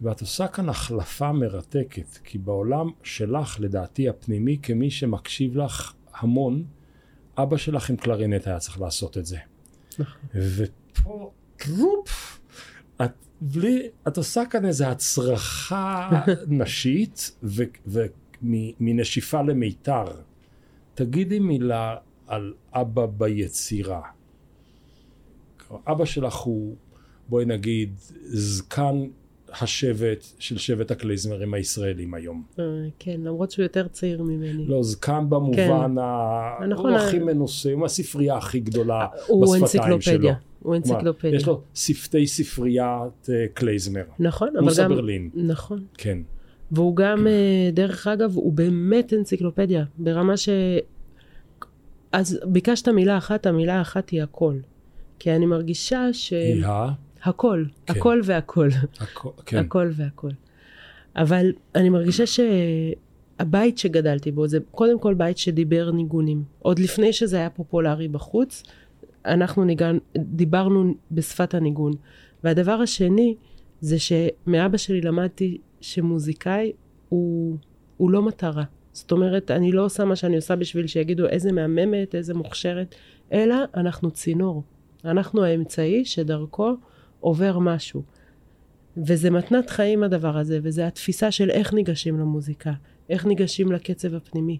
ואת 0.00 0.20
עושה 0.20 0.46
כאן 0.46 0.68
החלפה 0.68 1.32
מרתקת, 1.32 2.18
כי 2.24 2.38
בעולם 2.38 2.90
שלך, 3.02 3.56
לדעתי 3.60 4.08
הפנימי, 4.08 4.58
כמי 4.62 4.90
שמקשיב 4.90 5.56
לך 5.56 5.92
המון, 6.14 6.64
אבא 7.38 7.56
שלך 7.56 7.90
עם 7.90 7.96
קלרינט 7.96 8.46
היה 8.46 8.58
צריך 8.58 8.80
לעשות 8.80 9.18
את 9.18 9.26
זה. 9.26 9.38
נכון. 9.98 10.20
ופה, 10.34 11.30
טרופ, 11.56 12.40
את 13.02 13.12
בלי, 13.40 13.88
את 14.08 14.16
עושה 14.16 14.42
כאן 14.50 14.66
איזו 14.66 14.84
הצרחה 14.84 16.10
נשית 16.48 17.36
ומנשיפה 18.42 19.42
למיתר. 19.42 20.04
תגידי 20.94 21.38
מילה 21.38 21.96
על 22.26 22.54
אבא 22.72 23.06
ביצירה. 23.06 24.02
אבא 25.86 26.04
שלך 26.04 26.34
הוא, 26.34 26.76
בואי 27.28 27.44
נגיד, 27.44 27.94
זקן 28.22 29.02
השבט 29.60 30.26
של 30.38 30.58
שבט 30.58 30.90
הקלייזמרים 30.90 31.54
הישראלים 31.54 32.14
היום. 32.14 32.42
אה, 32.58 32.64
כן, 32.98 33.20
למרות 33.24 33.50
שהוא 33.50 33.62
יותר 33.62 33.88
צעיר 33.88 34.22
ממני. 34.22 34.66
לא, 34.66 34.82
זקן 34.82 35.24
במובן 35.28 35.98
ה... 35.98 36.66
נכון, 36.68 36.90
הוא 36.90 36.98
הכי 36.98 37.18
מנוסה, 37.18 37.72
הוא 37.72 37.86
הספרייה 37.86 38.36
הכי 38.36 38.60
גדולה 38.60 39.06
הוא 39.26 39.42
בשפתיים 39.42 39.62
אנציקלופדיה. 39.62 40.18
שלו. 40.18 40.28
הוא 40.30 40.36
כלומר, 40.62 40.76
אנציקלופדיה. 40.76 41.36
יש 41.36 41.46
לו 41.46 41.60
שפתי 41.74 42.26
ספריית 42.26 43.30
אה, 43.30 43.46
קלייזמר. 43.54 44.04
נכון, 44.18 44.48
אבל 44.56 44.64
מוסה 44.64 44.84
גם... 44.84 44.90
ברלין. 44.90 45.30
נכון. 45.34 45.84
כן. 45.98 46.18
והוא 46.72 46.96
גם, 46.96 47.26
אה, 47.26 47.70
דרך 47.72 48.06
אגב, 48.06 48.36
הוא 48.36 48.52
באמת 48.52 49.12
אנציקלופדיה, 49.12 49.84
ברמה 49.98 50.36
ש... 50.36 50.48
אז 52.12 52.40
ביקשת 52.46 52.88
מילה 52.88 53.18
אחת, 53.18 53.46
המילה 53.46 53.74
האחת 53.74 54.10
היא 54.10 54.22
הכל. 54.22 54.54
כי 55.18 55.32
אני 55.32 55.46
מרגישה 55.46 56.12
ש... 56.12 56.32
היא 56.32 56.64
ה... 56.66 56.92
הכל, 57.22 57.64
כן. 57.86 57.92
הכל 57.92 58.20
והכל. 58.24 58.68
הכ- 58.98 59.42
כן. 59.46 59.58
הכל 59.58 59.90
והכל. 59.92 60.30
אבל 61.16 61.52
אני 61.74 61.88
מרגישה 61.88 62.24
שהבית 62.26 63.78
שגדלתי 63.78 64.30
בו 64.30 64.46
זה 64.48 64.58
קודם 64.70 64.98
כל 64.98 65.14
בית 65.14 65.38
שדיבר 65.38 65.90
ניגונים. 65.90 66.44
עוד 66.58 66.78
לפני 66.78 67.12
שזה 67.12 67.36
היה 67.36 67.50
פופולרי 67.50 68.08
בחוץ, 68.08 68.62
אנחנו 69.26 69.64
ניגן, 69.64 69.98
דיברנו 70.18 70.94
בשפת 71.10 71.54
הניגון. 71.54 71.92
והדבר 72.44 72.72
השני 72.72 73.34
זה 73.80 73.96
שמאבא 73.98 74.76
שלי 74.76 75.00
למדתי 75.00 75.58
שמוזיקאי 75.80 76.72
הוא, 77.08 77.56
הוא 77.96 78.10
לא 78.10 78.22
מטרה. 78.22 78.64
זאת 78.92 79.12
אומרת, 79.12 79.50
אני 79.50 79.72
לא 79.72 79.84
עושה 79.84 80.04
מה 80.04 80.16
שאני 80.16 80.36
עושה 80.36 80.56
בשביל 80.56 80.86
שיגידו 80.86 81.26
איזה 81.26 81.52
מהממת, 81.52 82.14
איזה 82.14 82.34
מוכשרת, 82.34 82.94
אלא 83.32 83.56
אנחנו 83.76 84.10
צינור. 84.10 84.62
אנחנו 85.04 85.44
האמצעי 85.44 86.04
שדרכו 86.04 86.72
עובר 87.20 87.58
משהו. 87.58 88.02
וזה 88.96 89.30
מתנת 89.30 89.70
חיים 89.70 90.02
הדבר 90.02 90.36
הזה, 90.36 90.58
וזה 90.62 90.86
התפיסה 90.86 91.30
של 91.30 91.50
איך 91.50 91.74
ניגשים 91.74 92.20
למוזיקה, 92.20 92.72
איך 93.08 93.26
ניגשים 93.26 93.72
לקצב 93.72 94.14
הפנימי. 94.14 94.58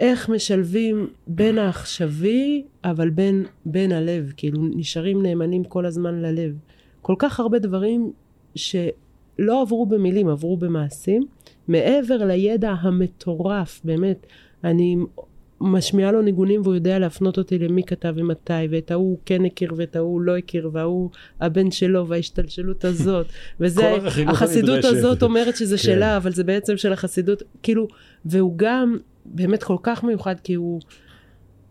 איך 0.00 0.28
משלבים 0.28 1.08
בין 1.26 1.58
העכשווי, 1.58 2.64
אבל 2.84 3.10
בין, 3.10 3.44
בין 3.66 3.92
הלב, 3.92 4.32
כאילו 4.36 4.62
נשארים 4.76 5.22
נאמנים 5.22 5.64
כל 5.64 5.86
הזמן 5.86 6.22
ללב. 6.22 6.58
כל 7.02 7.14
כך 7.18 7.40
הרבה 7.40 7.58
דברים 7.58 8.12
שלא 8.54 9.62
עברו 9.62 9.86
במילים, 9.86 10.28
עברו 10.28 10.56
במעשים, 10.56 11.22
מעבר 11.68 12.24
לידע 12.24 12.70
המטורף, 12.70 13.80
באמת. 13.84 14.26
אני 14.64 14.96
משמיעה 15.64 16.12
לו 16.12 16.22
ניגונים 16.22 16.60
והוא 16.60 16.74
יודע 16.74 16.98
להפנות 16.98 17.38
אותי 17.38 17.58
למי 17.58 17.82
כתב 17.82 18.14
ומתי, 18.16 18.52
ואת 18.70 18.90
ההוא 18.90 19.18
כן 19.26 19.44
הכיר 19.44 19.72
ואת 19.76 19.96
ההוא 19.96 20.20
לא 20.20 20.36
הכיר, 20.36 20.70
וההוא 20.72 21.10
הבן 21.40 21.70
שלו 21.70 22.08
וההשתלשלות 22.08 22.84
הזאת. 22.84 23.26
וזה, 23.60 23.96
החסידות. 24.26 24.84
הזאת 24.84 25.22
אומרת 25.22 25.56
שזה 25.56 25.76
כן. 25.76 25.82
שלה, 25.82 26.16
אבל 26.16 26.32
זה 26.32 26.44
בעצם 26.44 26.76
של 26.76 26.92
החסידות, 26.92 27.42
כאילו, 27.62 27.88
והוא 28.24 28.52
גם 28.56 28.98
באמת 29.24 29.62
כל 29.62 29.76
כך 29.82 30.04
מיוחד, 30.04 30.34
כי 30.40 30.54
הוא, 30.54 30.80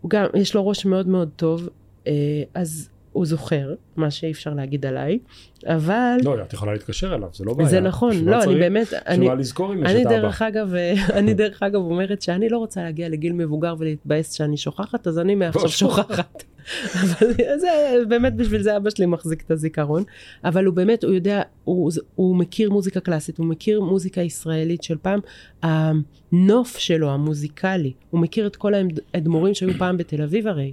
הוא 0.00 0.10
גם, 0.10 0.26
יש 0.34 0.54
לו 0.54 0.66
ראש 0.66 0.84
מאוד 0.84 1.08
מאוד 1.08 1.28
טוב, 1.36 1.68
אה, 2.06 2.42
אז 2.54 2.88
הוא 3.14 3.26
זוכר, 3.26 3.74
מה 3.96 4.10
שאי 4.10 4.30
אפשר 4.30 4.54
להגיד 4.54 4.86
עליי, 4.86 5.18
אבל... 5.66 6.16
לא, 6.22 6.42
את 6.42 6.52
יכולה 6.52 6.72
להתקשר 6.72 7.14
אליו, 7.14 7.28
זה 7.32 7.44
לא 7.44 7.54
בעיה. 7.54 7.68
זה 7.68 7.80
נכון, 7.80 8.24
מה 8.24 8.30
לא, 8.30 8.42
אני? 8.42 8.54
באמת, 8.54 8.86
בשביל 8.86 9.00
אני, 9.06 9.28
מה 9.28 9.34
לזכור 9.34 9.74
אם 9.74 9.84
יש 9.84 9.90
אני 9.90 10.02
את 10.02 10.06
אבא. 10.06 10.16
דרך 10.16 10.42
אגב, 10.42 10.74
אה, 10.74 10.94
אני 11.18 11.34
דרך 11.34 11.62
אגב 11.62 11.80
אומרת 11.80 12.22
שאני 12.22 12.48
לא 12.48 12.58
רוצה 12.58 12.82
להגיע 12.82 13.08
לגיל 13.08 13.32
מבוגר 13.32 13.74
ולהתבאס 13.78 14.32
שאני 14.32 14.56
שוכחת, 14.56 15.06
אז 15.06 15.18
אני 15.18 15.34
מעכשיו 15.34 15.62
לא, 15.62 15.68
שוכחת. 15.68 16.44
אבל 17.02 17.32
זה, 17.56 17.68
באמת 18.08 18.36
בשביל 18.36 18.62
זה 18.62 18.76
אבא 18.76 18.90
שלי 18.90 19.06
מחזיק 19.06 19.42
את 19.46 19.50
הזיכרון. 19.50 20.02
אבל 20.44 20.64
הוא 20.64 20.74
באמת, 20.74 21.04
הוא 21.04 21.12
יודע, 21.12 21.42
הוא, 21.64 21.90
הוא 22.14 22.36
מכיר 22.36 22.70
מוזיקה 22.70 23.00
קלאסית, 23.00 23.38
הוא 23.38 23.46
מכיר 23.46 23.80
מוזיקה 23.80 24.20
ישראלית 24.20 24.82
של 24.82 24.96
פעם. 25.02 25.20
הנוף 25.62 26.78
שלו, 26.78 27.10
המוזיקלי, 27.10 27.92
הוא 28.10 28.20
מכיר 28.20 28.46
את 28.46 28.56
כל 28.56 28.72
האדמו"רים 29.14 29.54
שהיו 29.54 29.74
פעם 29.78 29.96
בתל 29.96 30.22
אביב 30.22 30.46
הרי. 30.46 30.72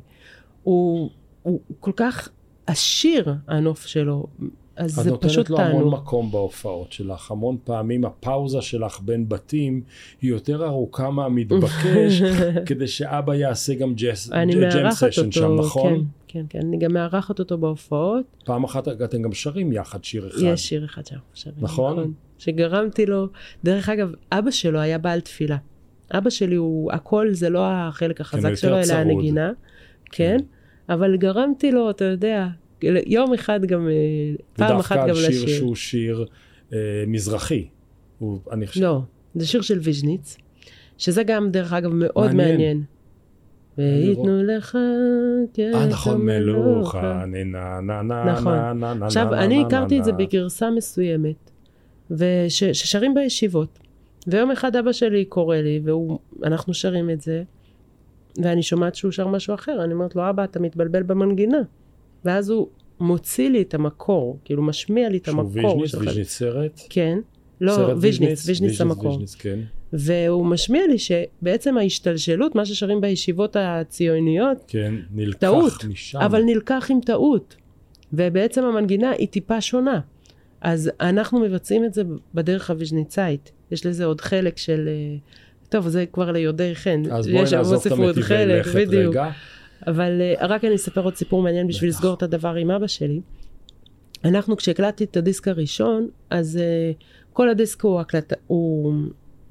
הוא, 0.64 1.10
הוא 1.44 1.60
כל 1.80 1.92
כך 1.96 2.30
עשיר, 2.68 3.34
הנוף 3.48 3.86
שלו. 3.86 4.28
אז 4.76 5.00
את 5.00 5.04
זה 5.04 5.18
פשוט 5.18 5.38
נותנת 5.38 5.50
לו 5.50 5.60
המון 5.60 5.72
תענוג. 5.84 5.94
מקום 5.94 6.32
בהופעות 6.32 6.92
שלך. 6.92 7.32
המון 7.32 7.58
פעמים 7.64 8.06
הפאוזה 8.06 8.62
שלך 8.62 9.00
בין 9.06 9.30
בתים 9.30 9.82
היא 10.22 10.30
יותר 10.30 10.66
ארוכה 10.66 11.10
מהמתבקש, 11.10 12.22
כדי 12.68 12.88
שאבא 12.88 13.36
יעשה 13.36 13.74
גם 13.74 13.94
ג'ס- 13.96 14.30
ג'ם 14.74 14.92
סשן 14.92 15.32
שם, 15.32 15.56
נכון? 15.56 15.94
כן, 15.94 16.00
כן, 16.28 16.46
כן, 16.50 16.60
אני 16.68 16.78
גם 16.78 16.94
מארחת 16.94 17.40
אותו 17.40 17.58
בהופעות. 17.58 18.26
פעם 18.46 18.64
אחת 18.64 18.88
אתם 18.88 19.22
גם 19.22 19.34
שרים 19.34 19.72
יחד 19.72 20.04
שיר 20.04 20.28
אחד. 20.28 20.38
יש 20.44 20.70
שיר 20.70 20.86
אחד 20.86 21.06
שאנחנו 21.06 21.28
שרים. 21.34 21.56
נכון? 21.62 22.14
שגרמתי 22.38 23.06
לו, 23.06 23.28
דרך 23.64 23.90
אגב, 23.90 24.12
אבא 24.32 24.52
שלו 24.52 24.80
היה 24.80 24.98
בעל 24.98 25.20
תפילה. 25.22 25.58
אבא 26.14 26.30
שלי 26.30 26.56
הוא, 26.56 26.92
הכל 26.92 27.28
זה 27.32 27.50
לא 27.50 27.66
החלק 27.72 28.22
החזק 28.22 28.50
יותר 28.50 28.56
שלו, 28.56 28.78
אלא. 28.78 28.94
הנגינה. 28.94 29.52
כן, 30.12 30.38
אבל 30.92 31.18
גרמתי 31.18 31.72
לו, 31.72 31.90
אתה 31.90 32.06
יודע, 32.06 32.48
יום 33.06 33.34
אחד 33.34 33.66
גם, 33.66 33.88
אה, 33.88 33.94
פעם 34.54 34.80
אחת 34.80 34.96
גם 34.96 35.04
ודווקא 35.04 35.22
על 35.22 35.30
לשיר. 35.30 35.48
שיר 35.48 35.58
שהוא 35.58 35.76
שיר 35.76 36.26
אה, 36.74 36.78
מזרחי. 37.08 37.68
הוא, 38.20 38.40
אני 38.52 38.68
חושב... 38.68 38.82
לא, 38.82 39.02
זה 39.36 39.48
שיר 39.48 39.62
של 39.62 39.80
ויז'ניץ, 39.80 40.38
שזה 40.98 41.24
גם 41.24 41.52
דרך 41.52 41.74
אגב 41.74 41.92
מאוד 41.94 42.34
מעניין. 42.34 42.48
מעניין. 42.50 42.84
וייתנו 43.78 44.44
לך 44.44 44.78
אה, 45.60 45.88
נכון, 45.88 46.26
מלוכה, 46.26 47.26
נה 47.26 47.82
נה 47.82 48.02
נה 48.02 48.24
נכון. 48.34 48.54
נה 48.54 48.74
נה 48.74 48.94
נה 48.94 49.06
עכשיו, 49.06 49.34
אני 49.34 49.62
הכרתי 49.62 50.00
את 50.00 50.04
זה. 50.04 50.12
בגרסה 50.12 50.70
מסוימת, 50.72 51.52
ששרים 52.50 53.14
בישיבות. 53.14 53.80
ויום 54.28 54.52
אחד 54.52 54.76
אבא 54.76 54.92
שלי 54.92 55.26
קורא 55.26 55.58
לי, 55.58 55.82
ואנחנו 56.42 56.74
שרים 56.74 57.10
את 57.10 57.22
זה, 57.22 57.44
ואני 58.38 58.64
שומעת 58.64 58.96
שהוא 58.96 59.12
שר 59.12 59.28
משהו 59.28 59.54
אחר, 59.54 59.84
אני 59.84 59.94
אומרת 59.94 60.16
לו, 60.16 60.30
אבא, 60.30 60.44
אתה 60.44 60.60
מתבלבל 60.60 61.04
במנגינה. 61.04 61.62
ואז 62.26 62.50
הוא 62.50 62.68
מוציא 63.00 63.50
לי 63.50 63.62
את 63.62 63.74
המקור, 63.74 64.38
כאילו 64.46 64.64
משמיע 64.64 65.10
לי 65.10 65.18
את 65.18 65.26
שהוא 65.26 65.40
המקור. 65.40 65.78
ויז'ניץ, 65.78 65.92
שלך. 65.92 66.02
ויז'ניץ 66.02 66.30
סרט? 66.30 66.82
כן. 66.90 67.20
לא, 67.62 67.94
ויז'ניץ, 67.98 68.48
ויז'ניץ 68.48 68.82
המקור. 68.82 69.12
ויז'ניץ, 69.12 69.36
כן. 69.36 69.60
והוא 69.94 70.46
משמיע 70.46 70.88
לי 70.88 70.98
שבעצם 70.98 71.78
ההשתלשלות, 71.78 72.56
מה 72.56 72.66
ששרים 72.66 73.02
בישיבות 73.02 73.56
הציוניות, 73.60 74.58
כן, 74.68 74.96
נלקח 75.12 75.40
טעות, 75.40 75.84
משם. 75.84 76.20
אבל 76.20 76.44
נלקח 76.44 76.88
עם 76.92 77.00
טעות. 77.06 77.56
ובעצם 78.14 78.64
המנגינה 78.64 79.10
היא 79.10 79.28
טיפה 79.28 79.62
שונה. 79.62 80.00
אז 80.62 80.92
אנחנו 81.00 81.40
מבצעים 81.40 81.86
את 81.86 81.94
זה 81.94 82.04
בדרך 82.34 82.70
הוויז'ניצאית. 82.70 83.52
יש 83.72 83.86
לזה 83.86 84.06
עוד 84.06 84.22
חלק 84.22 84.58
של... 84.58 84.88
אה, 84.88 85.18
טוב, 85.72 85.88
זה 85.88 86.06
כבר 86.06 86.32
ליודעי 86.32 86.76
חן. 86.76 87.04
אז 87.12 87.28
בואי 87.28 87.42
נעזוב 87.52 87.82
את 87.86 87.92
המטיבי 87.92 88.46
לכת 88.46 88.76
בדיוק. 88.76 89.16
רגע. 89.16 89.32
אבל 89.88 90.22
אה, 90.22 90.48
רק 90.48 90.66
אני 90.66 90.76
אספר 90.76 91.04
עוד 91.04 91.16
סיפור 91.16 91.42
מעניין 91.42 91.68
בשביל. 91.68 91.90
לסגור 91.90 92.14
את 92.14 92.24
הדבר 92.24 92.56
עם 92.56 92.72
אבא 92.72 92.88
שלי. 92.88 93.22
אנחנו, 94.26 94.58
כשהקלטתי 94.58 95.04
את 95.04 95.18
הדיסק 95.18 95.48
הראשון, 95.48 96.08
אז 96.30 96.60
uh, 96.62 97.04
כל 97.34 97.50
הדיסק 97.50 97.82
הוא, 97.82 98.00
הקלט, 98.00 98.34
הוא, 98.48 98.94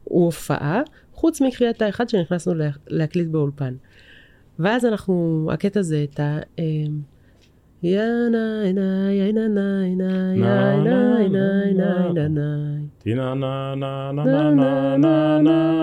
הוא 0.04 0.24
הופעה, 0.24 0.82
חוץ 1.12 1.40
מקריאת 1.40 1.82
האחד 1.82 2.08
שנכנסנו 2.08 2.54
לה, 2.54 2.70
להקליט 2.88 3.28
באולפן. 3.28 3.74
ואז 4.58 4.84
אנחנו, 4.84 5.48
הקטע 5.52 5.82
זה 5.82 6.04
את 6.12 6.20
ה... 6.20 6.38
אה, 6.58 6.64
יא 7.82 8.00
ניי 8.30 8.72
ניי 8.72 9.32
ניי 9.32 9.32
ניי 9.32 9.94
ניי 9.96 9.96
ניי 9.96 11.28
ניי 11.28 11.72
ניי 11.74 12.28
ניי 12.28 12.80
טינה 12.98 13.34
נה 13.34 13.74
נה 13.74 14.12
נה 14.12 14.24
נה 14.24 14.50
נה 14.50 14.96
נה 14.96 15.38
נה 15.38 15.80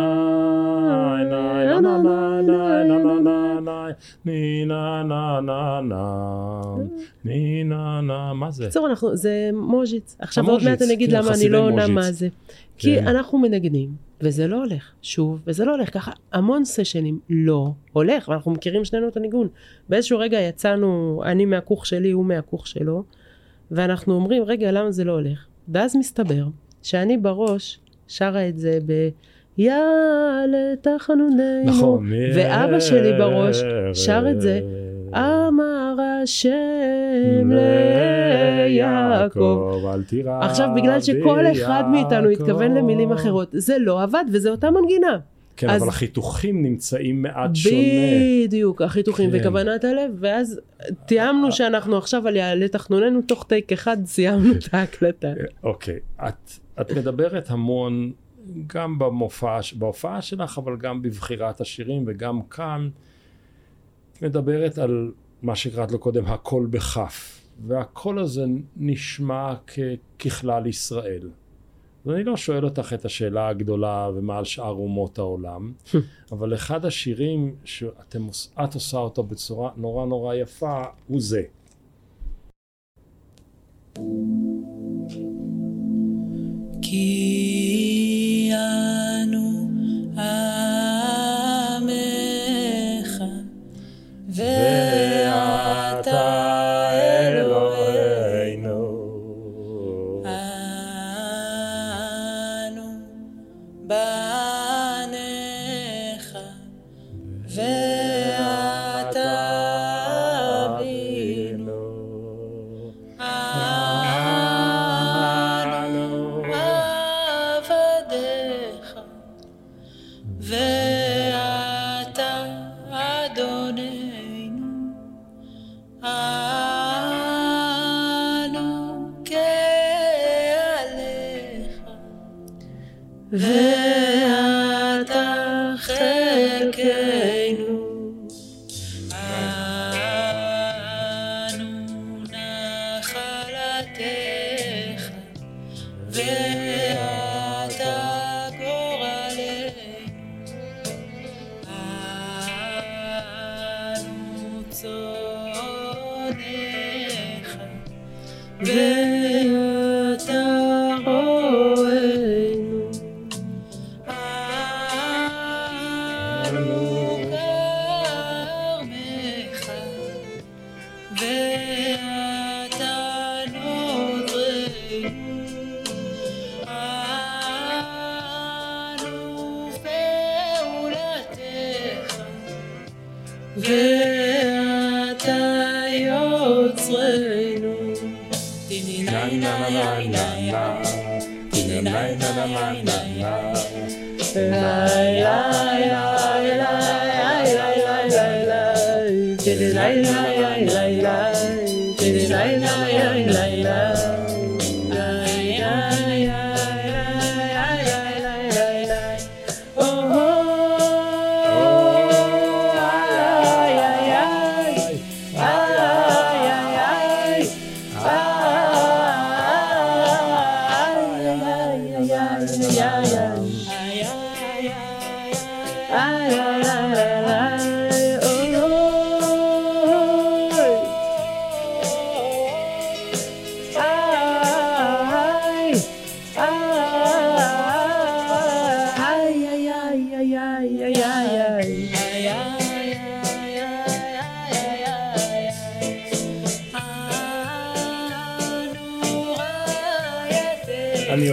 נה 1.24 1.82
נה 1.82 2.02
נה 2.02 2.42
נה 2.42 2.84
נה 2.84 3.20
נה 3.20 3.60
נה 3.60 3.88
ני 4.26 4.66
נה 4.66 5.04
נה 5.04 5.40
נה 5.42 5.82
נה 5.82 6.76
ני 7.26 7.64
נה 7.64 8.02
נה 8.02 8.34
מה 8.34 8.52
זה? 8.52 8.64
בקיצור, 8.64 8.88
אנחנו, 8.88 9.16
זה 9.16 9.50
מוז'יץ. 9.54 10.16
עכשיו 10.20 10.50
עוד 10.50 10.64
מעט 10.64 10.82
אני 10.82 10.94
אגיד 10.94 11.10
כן, 11.10 11.16
למה 11.18 11.32
אני 11.34 11.50
לא 11.50 11.58
עונה. 11.58 11.88
מה 11.88 12.12
זה. 12.12 12.28
כי. 12.78 13.00
אנחנו 13.00 13.38
מנגנים, 13.38 13.90
וזה 14.22 14.48
לא 14.48 14.56
הולך. 14.64 14.92
שוב, 15.02 15.40
וזה 15.48 15.66
לא 15.66 15.72
הולך. 15.72 15.94
ככה 15.94 16.12
המון 16.32 16.66
סשנים 16.66 17.20
לא 17.30 17.72
הולך, 17.94 18.28
ואנחנו 18.28 18.52
מכירים 18.52 18.86
שנינו 18.86 19.08
את 19.08 19.18
הניגון. 19.18 19.48
באיזשהו 19.90 20.20
רגע 20.20 20.40
יצאנו, 20.40 21.22
אני 21.26 21.46
מהכוך 21.46 21.86
שלי, 21.86 22.12
הוא 22.12 22.26
מהכוך 22.26 22.68
שלו, 22.68 23.04
ואנחנו 23.72 24.14
אומרים, 24.14 24.44
רגע, 24.44 24.72
למה 24.72 24.92
זה 24.92 25.04
לא 25.04 25.12
הולך? 25.12 25.46
ואז 25.68 25.96
מסתבר 25.96 26.48
שאני 26.84 27.18
בראש 27.18 27.80
שרה 28.08 28.50
את 28.50 28.60
זה 28.60 28.80
ב... 28.86 29.10
יאללה 29.58 30.76
תחנוננו. 30.82 31.64
נכון. 31.66 32.12
ואבא 32.36 32.80
שלי 32.80 33.14
בראש 33.18 33.58
שר 33.94 34.26
את 34.32 34.42
זה. 34.42 34.62
אמר 35.14 35.96
השם 36.24 37.52
ליעקב. 38.66 39.72
אל 39.94 40.04
תירא 40.04 40.40
עכשיו, 40.42 40.70
בגלל 40.76 41.02
שכל 41.02 41.46
אחד 41.52 41.84
מאיתנו. 41.92 42.30
התכוון 42.30 42.72
למילים 42.74 43.12
אחרות, 43.12 43.48
זה 43.52 43.78
לא 43.80 44.04
עבד, 44.04 44.26
וזה 44.34 44.50
אותה 44.50 44.72
מנגינה. 44.72 45.18
כן, 45.58 45.70
אז- 45.70 45.82
אבל 45.82 45.90
החיתוכים 45.90 46.64
נמצאים 46.64 47.22
מעט 47.22 47.56
שונה. 47.56 47.76
בדיוק, 48.46 48.82
החיתוכים 48.82 49.32
כן. 49.32 49.38
וכוונת 49.42 49.84
הלב, 49.84 50.12
ואז 50.20 50.60
תיאמנו 51.06 51.52
שאנחנו 51.52 51.98
עכשיו 51.98 52.28
על 52.28 52.36
יעלה 52.36 52.68
תחתוננו, 52.68 53.22
תוך 53.22 53.46
טייק 53.50 53.72
אחד 53.72 53.98
סיימנו 54.06 54.54
את 54.54 54.74
ההקלטה. 54.74 55.28
אוקיי, 55.64 56.00
את, 56.28 56.52
את 56.82 56.92
מדברת 56.92 57.46
המון, 57.50 58.12
גם 58.68 59.00
במופע, 59.00 59.60
בהופעה 59.76 60.22
שלך, 60.22 60.58
אבל 60.64 60.78
גם 60.78 61.02
בבחירת 61.02 61.62
השירים, 61.62 62.04
וגם 62.08 62.42
כאן, 62.50 62.90
את 64.18 64.24
מדברת 64.24 64.78
על 64.78 65.12
מה 65.42 65.56
שקראת 65.56 65.92
לו 65.92 66.00
קודם, 66.00 66.26
הקול 66.26 66.66
בכף, 66.66 67.42
והקול 67.68 68.20
הזה 68.20 68.46
נשמע 68.78 69.54
כ, 69.68 69.80
ככלל 70.20 70.68
ישראל. 70.68 71.30
ואני 72.06 72.24
לא 72.24 72.38
שואל 72.38 72.66
אותך 72.66 72.94
את 72.94 73.06
השאלה 73.06 73.48
הגדולה 73.48 74.10
ומה 74.16 74.38
על 74.38 74.46
שאר 74.46 74.72
אומות 74.72 75.20
העולם, 75.20 75.74
אבל 76.32 76.54
אחד 76.54 76.86
השירים 76.86 77.56
שאת 77.66 78.16
עושה 78.74 78.98
אותו 78.98 79.24
בצורה 79.24 79.72
נורא 79.78 80.06
נורא 80.06 80.36
יפה, 80.36 80.84
הוא 81.08 81.22
זה. 81.22 81.42
כי 86.82 88.52
אנו 88.54 89.70
עמך 90.18 92.17
ואתה 94.38 96.22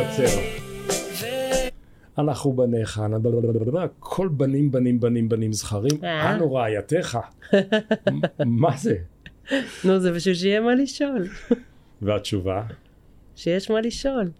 אני 0.05 0.25
עוצר. 0.25 0.41
אנחנו 2.19 2.53
בניך, 2.53 3.03
כל 3.99 4.29
בנים 4.29 4.71
בנים 4.71 5.01
בנים 5.01 5.29
בנים 5.29 5.53
זכרים, 5.53 6.05
אה? 6.05 6.35
אנו 6.35 6.55
רעייתך. 6.55 7.19
מה 8.47 8.77
זה? 8.77 8.97
נו, 9.85 9.99
זה 9.99 10.13
בשביל 10.13 10.35
שיהיה 10.35 10.61
מה 10.61 10.75
לשאול. 10.75 11.27
והתשובה? 12.03 12.63
שיש 13.37 13.71
מה 13.71 13.81
לשאול. 13.81 14.31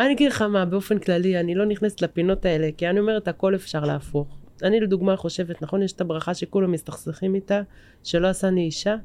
אני 0.00 0.12
אגיד 0.12 0.32
לך 0.32 0.42
מה, 0.42 0.64
באופן 0.64 0.98
כללי, 0.98 1.40
אני 1.40 1.54
לא 1.54 1.66
נכנסת 1.66 2.02
לפינות 2.02 2.44
האלה, 2.44 2.68
כי 2.76 2.88
אני 2.88 3.00
אומרת, 3.00 3.28
הכל 3.28 3.54
אפשר 3.54 3.80
להפוך. 3.80 4.38
אני 4.62 4.80
לדוגמה 4.80 5.16
חושבת, 5.16 5.62
נכון, 5.62 5.82
יש 5.82 5.92
את 5.92 6.00
הברכה 6.00 6.34
שכולם 6.34 6.72
מסתכסכים 6.72 7.34
איתה, 7.34 7.62
שלא 8.02 8.28
עשני 8.28 8.64
אישה? 8.64 8.96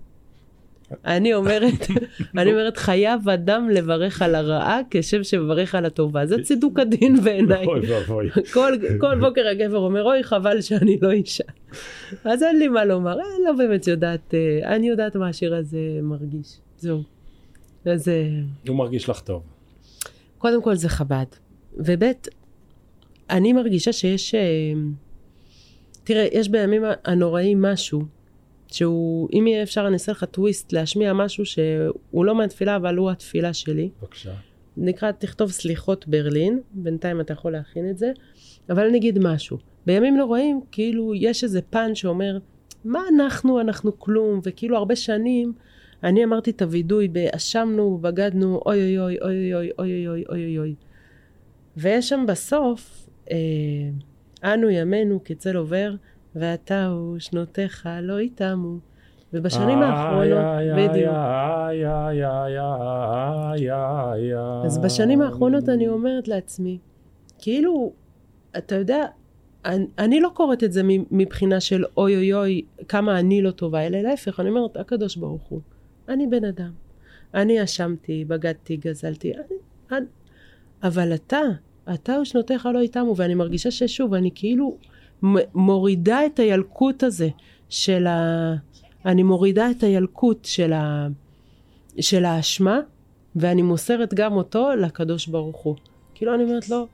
אני 1.05 1.33
אומרת, 1.33 1.87
אני 2.37 2.51
אומרת, 2.51 2.77
חייב 2.77 3.29
אדם 3.29 3.69
לברך 3.69 4.21
על 4.21 4.35
הרעה 4.35 4.79
כשם 4.89 5.23
שמברך 5.23 5.75
על 5.75 5.85
הטובה. 5.85 6.25
זה 6.25 6.43
צידוק 6.43 6.79
הדין 6.79 7.19
בעיניי. 7.23 7.65
אוי 7.65 7.91
ואבוי. 7.91 8.29
כל, 8.99 9.19
בוקר 9.19 9.47
הגבר 9.47 9.77
אומר, 9.77 10.03
אוי, 10.03 10.23
חבל 10.23 10.61
שאני 10.61 10.97
לא 11.01 11.11
אישה. 11.11 11.43
אז 12.23 12.43
אין 12.43 12.59
לי 12.59 12.67
מה 12.67 12.85
לומר, 12.85 13.13
אני 13.13 13.45
לא 13.45 13.53
באמת 13.53 13.87
יודעת, 13.87 14.33
אה, 14.33 14.75
אני 14.75 14.87
יודעת 14.87 15.15
מה 15.15 15.27
השיר 15.29 15.55
הזה 15.55 15.79
מרגיש. 16.01 16.59
זהו. 16.77 17.03
אז... 17.85 18.09
אה, 18.09 18.29
הוא 18.67 18.75
מרגיש 18.75 19.09
לך 19.09 19.19
טוב. 19.19 19.43
קודם 20.37 20.61
כל 20.61 20.75
זה 20.75 20.89
חב"ד. 20.89 21.25
וב' 21.77 22.03
אני 23.29 23.53
מרגישה 23.53 23.93
שיש... 23.93 24.35
אה, 24.35 24.73
תראה, 26.03 26.27
יש 26.31 26.49
בימים 26.49 26.83
הנוראים 27.05 27.61
משהו, 27.61 28.01
שהוא, 28.71 29.29
אם 29.33 29.47
יהיה 29.47 29.63
אפשר, 29.63 29.87
אני 29.87 29.93
אעשה 29.93 30.11
לך 30.11 30.23
טוויסט, 30.23 30.73
להשמיע 30.73 31.13
משהו 31.13 31.45
שהוא 31.45 32.25
לא 32.25 32.35
מהתפילה, 32.35 32.75
אבל 32.75 32.95
הוא 32.95 33.09
התפילה 33.09 33.53
שלי. 33.53 33.89
בבקשה. 34.01 34.33
נקרא, 34.77 35.11
תכתוב 35.11 35.51
סליחות 35.51 36.07
ברלין, 36.07 36.59
בינתיים 36.71 37.21
אתה 37.21 37.33
יכול 37.33 37.51
להכין 37.51 37.89
את 37.89 37.97
זה, 37.97 38.11
אבל 38.69 38.87
אני 38.87 38.97
אגיד 38.97 39.19
משהו. 39.19 39.57
בימים 39.85 40.17
נוראים, 40.17 40.61
כאילו, 40.71 41.15
יש 41.15 41.43
איזה 41.43 41.61
פן 41.61 41.95
שאומר, 41.95 42.37
מה 42.85 43.01
אנחנו, 43.15 43.59
אנחנו 43.59 43.99
כלום, 43.99 44.39
וכאילו 44.43 44.77
הרבה 44.77 44.95
שנים, 44.95 45.53
אני 46.03 46.23
אמרתי 46.23 46.51
את 46.51 46.61
הווידוי 46.61 47.07
באשמנו, 47.07 47.97
בגדנו, 48.01 48.61
אוי 48.65 48.99
אוי 48.99 49.17
אוי 49.21 49.53
אוי 49.53 49.53
אוי 49.53 49.73
אוי 49.79 50.07
אוי 50.07 50.07
אוי 50.07 50.25
אוי 50.29 50.59
אוי. 50.59 50.75
ויש 51.77 52.09
שם 52.09 52.25
בסוף, 52.27 53.09
אה, 53.31 53.37
אנו 54.53 54.69
ימינו 54.69 55.23
כצל 55.23 55.55
עובר, 55.55 55.95
ואתה 56.39 56.85
הוא 56.87 57.19
שנותיך 57.19 57.89
לא 58.01 58.17
איתמו. 58.17 58.77
ובשנים 59.33 59.81
האחרונות, 59.81 60.45
בדיוק. 60.77 61.13
אז 64.65 64.77
בשנים 64.77 65.21
האחרונות 65.21 65.69
אני 65.69 65.87
אומרת 65.87 66.27
לעצמי, 66.27 66.77
כאילו, 67.39 67.93
אתה 68.57 68.75
יודע, 68.75 69.05
אני, 69.65 69.85
אני 69.97 70.19
לא 70.19 70.29
קוראת 70.33 70.63
את 70.63 70.71
זה 70.71 70.81
מבחינה 71.11 71.59
של 71.59 71.83
אוי 71.97 72.15
אוי 72.15 72.33
אוי, 72.33 72.61
כמה 72.87 73.19
אני 73.19 73.41
לא 73.41 73.51
טובה, 73.51 73.87
אלא 73.87 73.97
להפך, 73.97 74.39
אני 74.39 74.49
אומרת, 74.49 74.77
הקדוש 74.77 75.15
ברוך 75.15 75.43
הוא, 75.43 75.61
אני 76.09 76.27
בן 76.27 76.45
אדם. 76.45 76.71
אני 77.33 77.63
אשמתי, 77.63 78.25
בגדתי, 78.25 78.77
גזלתי, 78.77 79.33
אני, 79.33 79.57
אני, 79.91 80.05
אבל 80.83 81.13
אתה, 81.13 81.41
אתה 81.93 82.19
ושנותיך 82.21 82.65
לא 82.73 82.79
איתמו, 82.79 83.15
ואני 83.17 83.35
מרגישה 83.35 83.71
ששוב, 83.71 84.13
אני 84.13 84.29
כאילו 84.35 84.77
מורידה 85.55 86.25
את 86.25 86.39
הילקוט 86.39 87.03
הזה 87.03 87.29
של 87.69 88.07
ה... 88.07 88.53
אני 89.05 89.23
מורידה 89.23 89.71
את 89.71 89.83
הילקוט 89.83 90.45
של, 90.45 90.73
ה... 90.73 91.07
של 91.99 92.25
האשמה, 92.25 92.79
ואני 93.35 93.61
מוסרת 93.61 94.13
גם 94.13 94.33
אותו 94.33 94.69
לקדוש 94.77 95.27
ברוך 95.27 95.57
הוא. 95.57 95.75
כאילו 96.15 96.35
אני 96.35 96.43
אומרת 96.43 96.69
לו, 96.69 96.87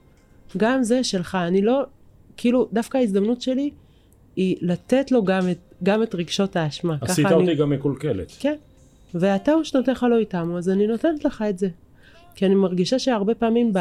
גם 0.57 0.83
זה 0.83 1.03
שלך, 1.03 1.35
אני 1.35 1.61
לא, 1.61 1.83
כאילו 2.37 2.67
דווקא 2.73 2.97
ההזדמנות 2.97 3.41
שלי 3.41 3.71
היא 4.35 4.57
לתת 4.61 5.11
לו 5.11 5.23
גם 5.23 5.49
את, 5.51 5.57
גם 5.83 6.03
את 6.03 6.15
רגשות 6.15 6.55
האשמה. 6.55 6.97
עשית 7.01 7.25
אותי 7.25 7.45
אני, 7.45 7.55
גם 7.55 7.69
מקולקלת. 7.69 8.31
כן, 8.39 8.55
ואתה 9.13 9.57
ושנותיך 9.57 10.03
לא 10.03 10.17
איתנו, 10.17 10.57
אז 10.57 10.69
אני 10.69 10.87
נותנת 10.87 11.25
לך 11.25 11.43
את 11.49 11.59
זה. 11.59 11.69
כי 12.35 12.45
אני 12.45 12.55
מרגישה 12.55 12.99
שהרבה 12.99 13.35
פעמים 13.35 13.73
ב, 13.73 13.79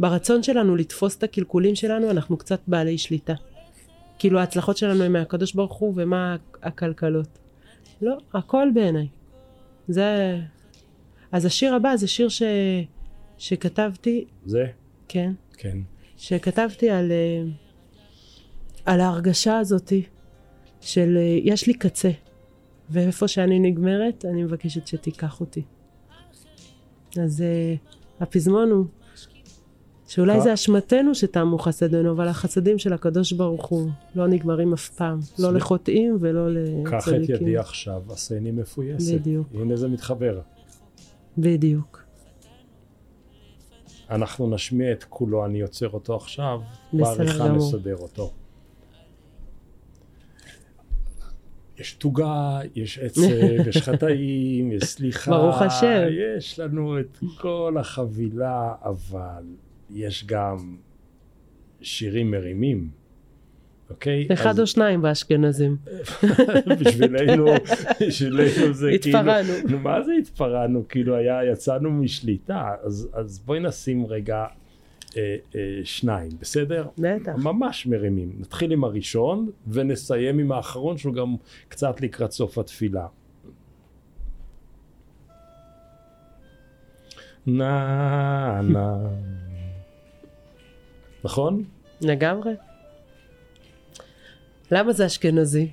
ברצון 0.00 0.42
שלנו 0.42 0.76
לתפוס 0.76 1.16
את 1.16 1.22
הקלקולים 1.22 1.74
שלנו, 1.74 2.10
אנחנו 2.10 2.36
קצת 2.36 2.60
בעלי 2.66 2.98
שליטה. 2.98 3.34
כאילו 4.18 4.38
ההצלחות 4.38 4.76
שלנו 4.76 5.04
הן 5.04 5.12
מהקדוש 5.12 5.54
ברוך 5.54 5.76
הוא 5.76 5.94
ומה 5.96 6.36
הקלקלות. 6.62 7.38
לא, 8.02 8.18
הכל 8.34 8.68
בעיניי. 8.74 9.08
זה... 9.88 10.38
אז 11.32 11.44
השיר 11.44 11.74
הבא 11.74 11.96
זה 11.96 12.08
שיר 12.08 12.28
ש... 12.28 12.42
שכתבתי, 13.38 14.24
זה? 14.46 14.66
כן, 15.08 15.32
כן. 15.56 15.78
שכתבתי 16.16 16.90
על, 16.90 17.12
אה, 17.12 17.42
על 18.84 19.00
ההרגשה 19.00 19.58
הזאתי 19.58 20.02
של 20.80 21.16
אה, 21.16 21.38
יש 21.42 21.66
לי 21.66 21.74
קצה, 21.74 22.10
ואיפה 22.90 23.28
שאני 23.28 23.58
נגמרת, 23.58 24.24
אני 24.24 24.42
מבקשת 24.42 24.86
שתיקח 24.86 25.40
אותי. 25.40 25.62
אז 27.22 27.42
אה, 27.42 27.74
הפזמון 28.20 28.70
הוא 28.70 28.84
שאולי 30.10 30.34
אה. 30.34 30.40
זה 30.40 30.54
אשמתנו 30.54 31.14
שתמו 31.14 31.58
חסדינו, 31.58 32.12
אבל 32.12 32.28
החסדים 32.28 32.78
של 32.78 32.92
הקדוש 32.92 33.32
ברוך 33.32 33.66
הוא 33.66 33.90
לא 34.14 34.26
נגמרים 34.26 34.72
אף 34.72 34.88
פעם, 34.88 35.18
לא. 35.38 35.52
לחוטאים 35.52 36.16
ולא 36.20 36.60
קח 36.84 37.08
את 37.08 37.12
לצדיקים. 37.12 37.36
ידי 37.48 37.56
עכשיו, 37.56 38.02
עשני 38.12 38.50
מפויסת. 38.50 39.14
בדיוק. 39.14 39.46
הנה 39.54 39.76
זה 39.76 39.88
מתחבר. 39.88 40.40
בדיוק. 41.38 42.02
אנחנו 44.10 44.50
נשמיע 44.50 44.92
את 44.92 45.04
כולו, 45.04 45.46
אני 45.46 45.58
יוצר 45.58 45.88
אותו 45.88 46.16
עכשיו, 46.16 46.60
בעריכה. 46.92 47.48
נסדר 47.48 47.96
אותו. 47.96 48.32
יש 51.78 51.92
תוגה, 51.92 52.60
יש 52.74 52.98
עצב, 52.98 53.22
יש 53.66 53.76
חטאים, 53.88 54.72
יש 54.72 54.84
סליחה. 54.84 55.30
ברוך 55.30 55.62
השם. 55.62 56.02
יש 56.36 56.58
לנו 56.58 57.00
את 57.00 57.18
כל 57.40 57.76
החבילה, 57.80 58.74
אבל 58.82 59.42
יש 59.92 60.26
גם 60.26 60.76
שירים 61.80 62.30
מרימים, 62.30 62.90
אוקיי? 63.90 64.28
אחד 64.32 64.50
אז 64.50 64.60
או 64.60 64.66
שניים 64.66 65.02
באשכנזים. 65.02 65.76
בשבילנו, 66.80 67.46
בשבילנו 68.00 68.72
זה 68.72 68.90
כאילו... 69.02 69.18
התפרענו. 69.18 69.52
נו, 69.68 69.78
מה 69.78 70.02
זה 70.02 70.12
התפרענו? 70.12 70.88
כאילו 70.88 71.16
היה, 71.16 71.44
יצאנו 71.52 71.90
משליטה. 71.90 72.74
אז, 72.82 73.08
אז 73.12 73.38
בואי 73.38 73.60
נשים 73.60 74.06
רגע 74.06 74.44
אה, 75.16 75.36
אה, 75.54 75.80
שניים, 75.84 76.30
בסדר? 76.40 76.86
בטח. 76.98 77.32
ממש 77.36 77.86
מרימים. 77.86 78.32
נתחיל 78.38 78.72
עם 78.72 78.84
הראשון 78.84 79.50
ונסיים 79.68 80.38
עם 80.38 80.52
האחרון 80.52 80.98
שהוא 80.98 81.14
גם 81.14 81.34
קצת 81.68 82.00
לקראת 82.00 82.32
סוף 82.32 82.58
התפילה. 82.58 83.06
נא 87.46 88.60
נא. 88.62 88.96
נכון? 91.24 91.64
לגמרי. 92.00 92.52
למה 94.70 94.92
זה 94.92 95.06
אשכנזי? 95.06 95.68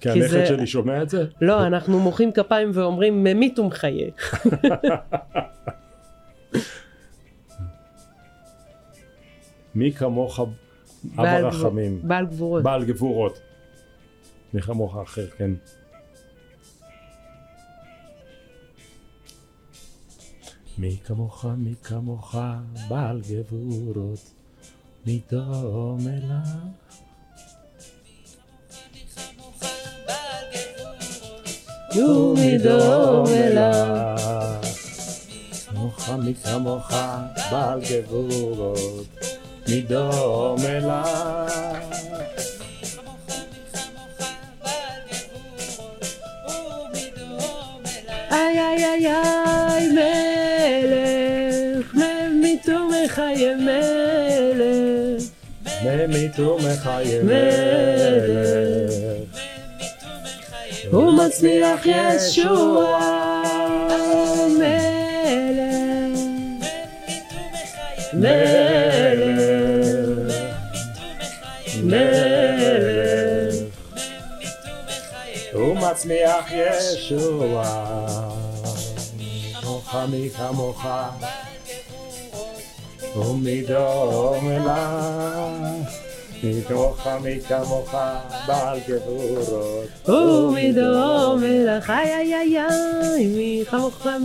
כי 0.00 0.10
הנכד 0.10 0.28
זה- 0.28 0.46
שלי 0.46 0.66
שומע 0.66 1.02
את 1.02 1.08
זה? 1.10 1.24
לא, 1.40 1.66
אנחנו 1.66 2.00
מוחאים 2.00 2.32
כפיים 2.32 2.70
ואומרים 2.74 3.24
ממית 3.24 3.58
ומחיה. 3.58 4.06
מי 9.74 9.92
כמוך 9.92 10.40
אב 10.40 10.48
בעל 11.04 11.42
גבור- 11.42 11.60
רחמים, 11.66 12.00
בעל 12.08 12.26
גבורות. 12.26 12.62
בעל 12.62 12.84
גבורות. 12.84 13.38
מי 14.54 14.62
כמוך 14.62 14.96
אחר, 14.96 15.26
כן. 15.26 15.50
מי 20.78 20.96
כמוך, 21.04 21.44
מי 21.58 21.74
כמוך, 21.82 22.36
בעל 22.88 23.20
גבורות, 23.30 24.18
מי 25.08 25.20
דומה 25.30 26.10
לך. 26.28 26.48
ומי 31.96 32.58
דומה 32.58 33.48
לך. 33.50 34.20
כמוך, 35.68 36.10
מי 36.10 36.34
כמוך, 36.34 36.92
בעל 37.50 37.80
גבורות, 37.90 39.06
דומה 39.88 40.78
לך. 40.78 41.08
איי 48.30 48.58
איי 48.58 48.84
איי 48.84 49.06
איי 49.06 49.88
מלך, 49.88 51.94
ממית 51.94 52.68
ומחיה 52.68 53.56
מלך. 53.56 54.17
ממית 55.84 56.38
ומחיה 56.38 57.22
מלך. 57.22 57.54
מלך. 58.28 58.92
הוא 60.90 61.12
מצליח 61.12 61.86
ישוע 61.86 63.00
מלך. 64.58 64.98
מלך. 68.12 69.48
מלך. 71.82 73.54
הוא 75.52 75.76
מצמיח 75.76 76.52
ישוע. 76.52 77.64
כמוך 79.62 79.94
מי 80.08 80.30
דומה 83.18 84.58
לך. 84.58 85.88
מי 86.42 86.62
כמוך 86.68 87.06
מי 87.22 87.40
כמוך 87.40 87.94
בעל 88.46 88.78
גבורות. 88.88 90.08
ומי 90.08 90.72
דומה 90.72 91.64
לך, 91.66 91.90
איי 91.90 92.14
איי 92.14 92.34
איי 92.34 92.58
איי, 92.58 93.64
כמוכם. 93.70 94.22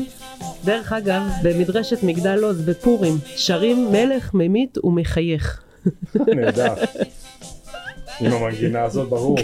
דרך 0.66 0.94
אגב, 0.94 1.22
במדרשת 1.44 2.04
מגדל 2.04 2.44
עוז 2.44 2.62
בפורים, 2.62 3.18
שרים 3.36 3.92
מלך 3.92 4.34
ממית 4.34 4.78
ומחייך. 4.84 5.64
נהדר. 6.16 6.74
עם 8.20 8.34
המנגינה 8.34 8.84
הזאת 8.84 9.10
ברור. 9.10 9.38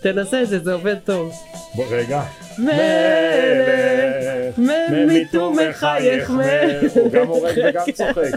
תנסה 0.00 0.42
את 0.42 0.48
זה, 0.48 0.58
זה 0.58 0.72
עובד 0.72 0.96
טוב. 1.04 1.32
בוא 1.74 1.84
רגע. 1.90 2.22
מלך, 2.58 2.74
ממית 4.58 5.34
ומחייך 5.34 6.30
מלך. 6.30 6.92
הוא 6.94 7.10
גם 7.10 7.26
הורג 7.26 7.54
וגם 7.68 7.84
צוחק. 7.94 8.30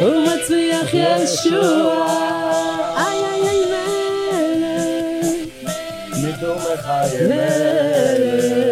הוא 0.00 0.26
מצליח 0.26 0.94
ישוע, 0.94 2.06
איי 2.96 3.18
איי 3.24 3.48
איי 3.48 3.64
מלך, 4.58 5.26
מיתו 6.22 6.54
מחיה 6.54 7.28
מלך, 7.28 8.65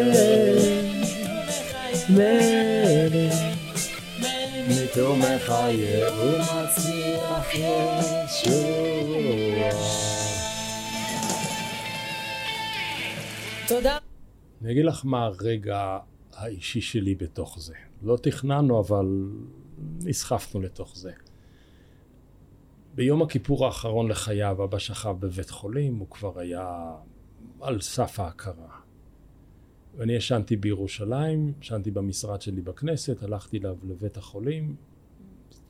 אני 14.63 14.73
אגיד 14.73 14.85
לך 14.85 15.05
מה 15.05 15.25
הרגע 15.25 15.99
האישי 16.33 16.81
שלי 16.81 17.15
בתוך 17.15 17.61
זה. 17.61 17.75
לא 18.03 18.17
תכננו, 18.17 18.81
אבל 18.81 19.31
נסחפנו 20.05 20.61
לתוך 20.61 20.97
זה. 20.97 21.13
ביום 22.95 23.23
הכיפור 23.23 23.67
האחרון 23.67 24.09
לחייו 24.09 24.65
אבא 24.65 24.79
שכב 24.79 25.17
בבית 25.21 25.51
חולים, 25.51 25.97
הוא 25.97 26.11
כבר 26.11 26.39
היה 26.39 26.93
על 27.61 27.81
סף 27.81 28.21
ההכרה. 28.21 28.79
ואני 29.97 30.13
ישנתי 30.13 30.57
בירושלים, 30.57 31.53
ישנתי 31.61 31.91
במשרד 31.91 32.43
שלי 32.43 32.61
בכנסת, 32.61 33.23
הלכתי 33.23 33.59
אליו 33.59 33.77
לבית 33.83 34.17
החולים, 34.17 34.77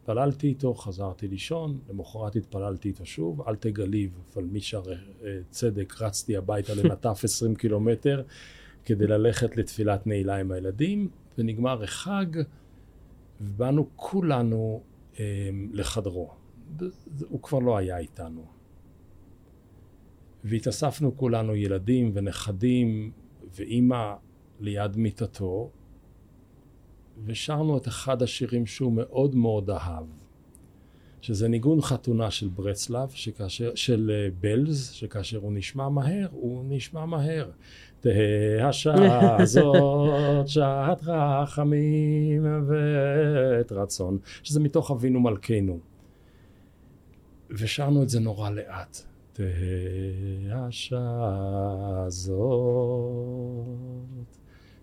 התפללתי 0.05 0.47
איתו, 0.47 0.75
חזרתי 0.75 1.29
לישון, 1.29 1.79
למחרת 1.89 2.37
התפללתי 2.37 2.89
איתו 2.89 3.07
שוב, 3.07 3.49
אל 3.49 3.57
תגליב, 3.57 4.19
אבל 4.35 4.45
משערי 4.45 4.95
אה, 5.25 5.39
צדק 5.51 5.95
רצתי 6.01 6.37
הביתה 6.37 6.75
לנטף 6.83 7.21
20 7.25 7.55
קילומטר 7.55 8.23
כדי 8.85 9.07
ללכת 9.07 9.57
לתפילת 9.57 10.07
נעילה 10.07 10.37
עם 10.37 10.53
הילדים, 10.53 11.09
ונגמר 11.39 11.83
החג, 11.83 12.27
ובאנו 13.41 13.89
כולנו 13.97 14.83
אה, 15.19 15.51
לחדרו. 15.73 16.31
הוא 17.29 17.43
כבר 17.43 17.59
לא 17.59 17.77
היה 17.77 17.99
איתנו. 17.99 18.45
והתאספנו 20.45 21.17
כולנו 21.17 21.55
ילדים 21.55 22.11
ונכדים 22.15 23.13
ואימא 23.55 24.15
ליד 24.61 24.97
מיטתו, 24.97 25.71
ושרנו 27.27 27.77
את 27.77 27.89
אחד 27.89 28.23
השירים 28.23 28.67
שהוא 28.67 28.93
מאוד 28.93 29.35
מאוד 29.35 29.71
אהב, 29.71 30.05
שזה 31.21 31.49
ניגון 31.49 31.81
חתונה 31.81 32.31
של 32.31 32.49
ברצלב, 32.49 33.11
שכאשר, 33.11 33.75
של 33.75 34.11
אה, 34.15 34.29
בלז, 34.41 34.91
שכאשר 34.91 35.39
הוא 35.39 35.53
נשמע 35.53 35.89
מהר, 35.89 36.27
הוא 36.31 36.65
נשמע 36.69 37.05
מהר. 37.05 37.51
תהא 38.01 38.69
השעה 38.69 39.37
הזאת 39.43 40.49
שעת 40.49 41.01
רחמים 41.07 42.67
ועת 42.67 43.73
רצון, 43.73 44.19
שזה 44.43 44.61
מתוך 44.61 44.91
אבינו 44.91 45.21
מלכנו. 45.21 45.79
ושרנו 47.51 48.03
את 48.03 48.09
זה 48.09 48.21
נורא 48.21 48.51
לאט. 48.51 48.99
תהא 49.33 50.67
השעה 50.67 52.05
הזאת 52.07 52.35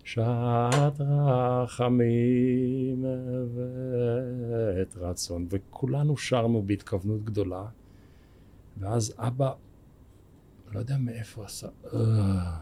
שעת 0.04 1.00
רחמים 1.00 3.04
ועת 3.54 4.96
רצון, 4.96 5.46
וכולנו 5.50 6.16
שרנו 6.16 6.62
בהתכוונות 6.62 7.24
גדולה, 7.24 7.66
ואז 8.76 9.14
אבא, 9.18 9.52
לא 10.72 10.78
יודע 10.78 10.96
מאיפה 10.98 11.44
עשה, 11.44 11.68
אה, 11.94 12.58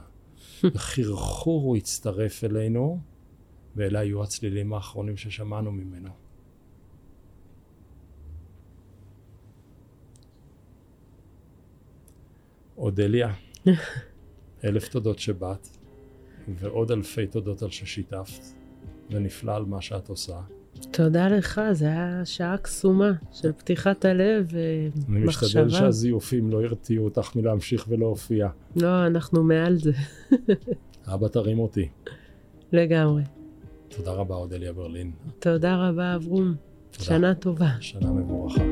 בחרחור 0.65 1.63
הוא 1.63 1.77
הצטרף 1.77 2.45
אלינו, 2.45 3.01
ואלה 3.77 3.99
היו 3.99 4.23
הצלילים 4.23 4.73
האחרונים 4.73 5.17
ששמענו 5.17 5.73
ממנו. 5.73 6.11
אודליה, 12.77 13.33
אלף 14.65 14.89
תודות 14.89 15.19
שבאת, 15.19 15.80
ועוד 16.59 16.93
אלפי 16.93 17.27
תודות 17.27 17.63
על 17.63 17.71
ששיתפת, 17.71 18.45
ונפלא 19.11 19.57
על 19.57 19.65
מה 19.65 19.81
שאת 19.81 20.09
עושה. 20.09 20.41
תודה 20.91 21.29
לך, 21.29 21.61
זו 21.73 21.87
הייתה 21.87 22.21
שעה 22.25 22.57
קסומה 22.57 23.13
של 23.33 23.53
פתיחת 23.53 24.05
הלב 24.05 24.49
אני 24.55 24.91
ומחשבה. 25.09 25.65
משתדל 25.65 25.71
שהזיופים 25.71 26.51
לא 26.51 26.63
ירתיעו 26.63 27.05
אותך 27.05 27.37
מלהמשיך 27.37 27.87
ולהופיע. 27.89 28.49
לא, 28.77 29.07
אנחנו 29.07 29.43
מעל 29.43 29.77
זה, 29.79 29.93
אבא 31.07 31.29
תרים 31.29 31.59
אותי. 31.59 31.89
לגמרי. 32.73 33.23
תודה 33.89 34.13
רבה, 34.13 34.35
אודליה 34.35 34.73
ברלין. 34.73 35.13
תודה 35.39 35.89
רבה, 35.89 36.15
אברום. 36.15 36.55
תודה. 36.91 37.05
שנה 37.05 37.35
טובה. 37.35 37.71
שנה 37.81 38.13
מבורכה. 38.13 38.63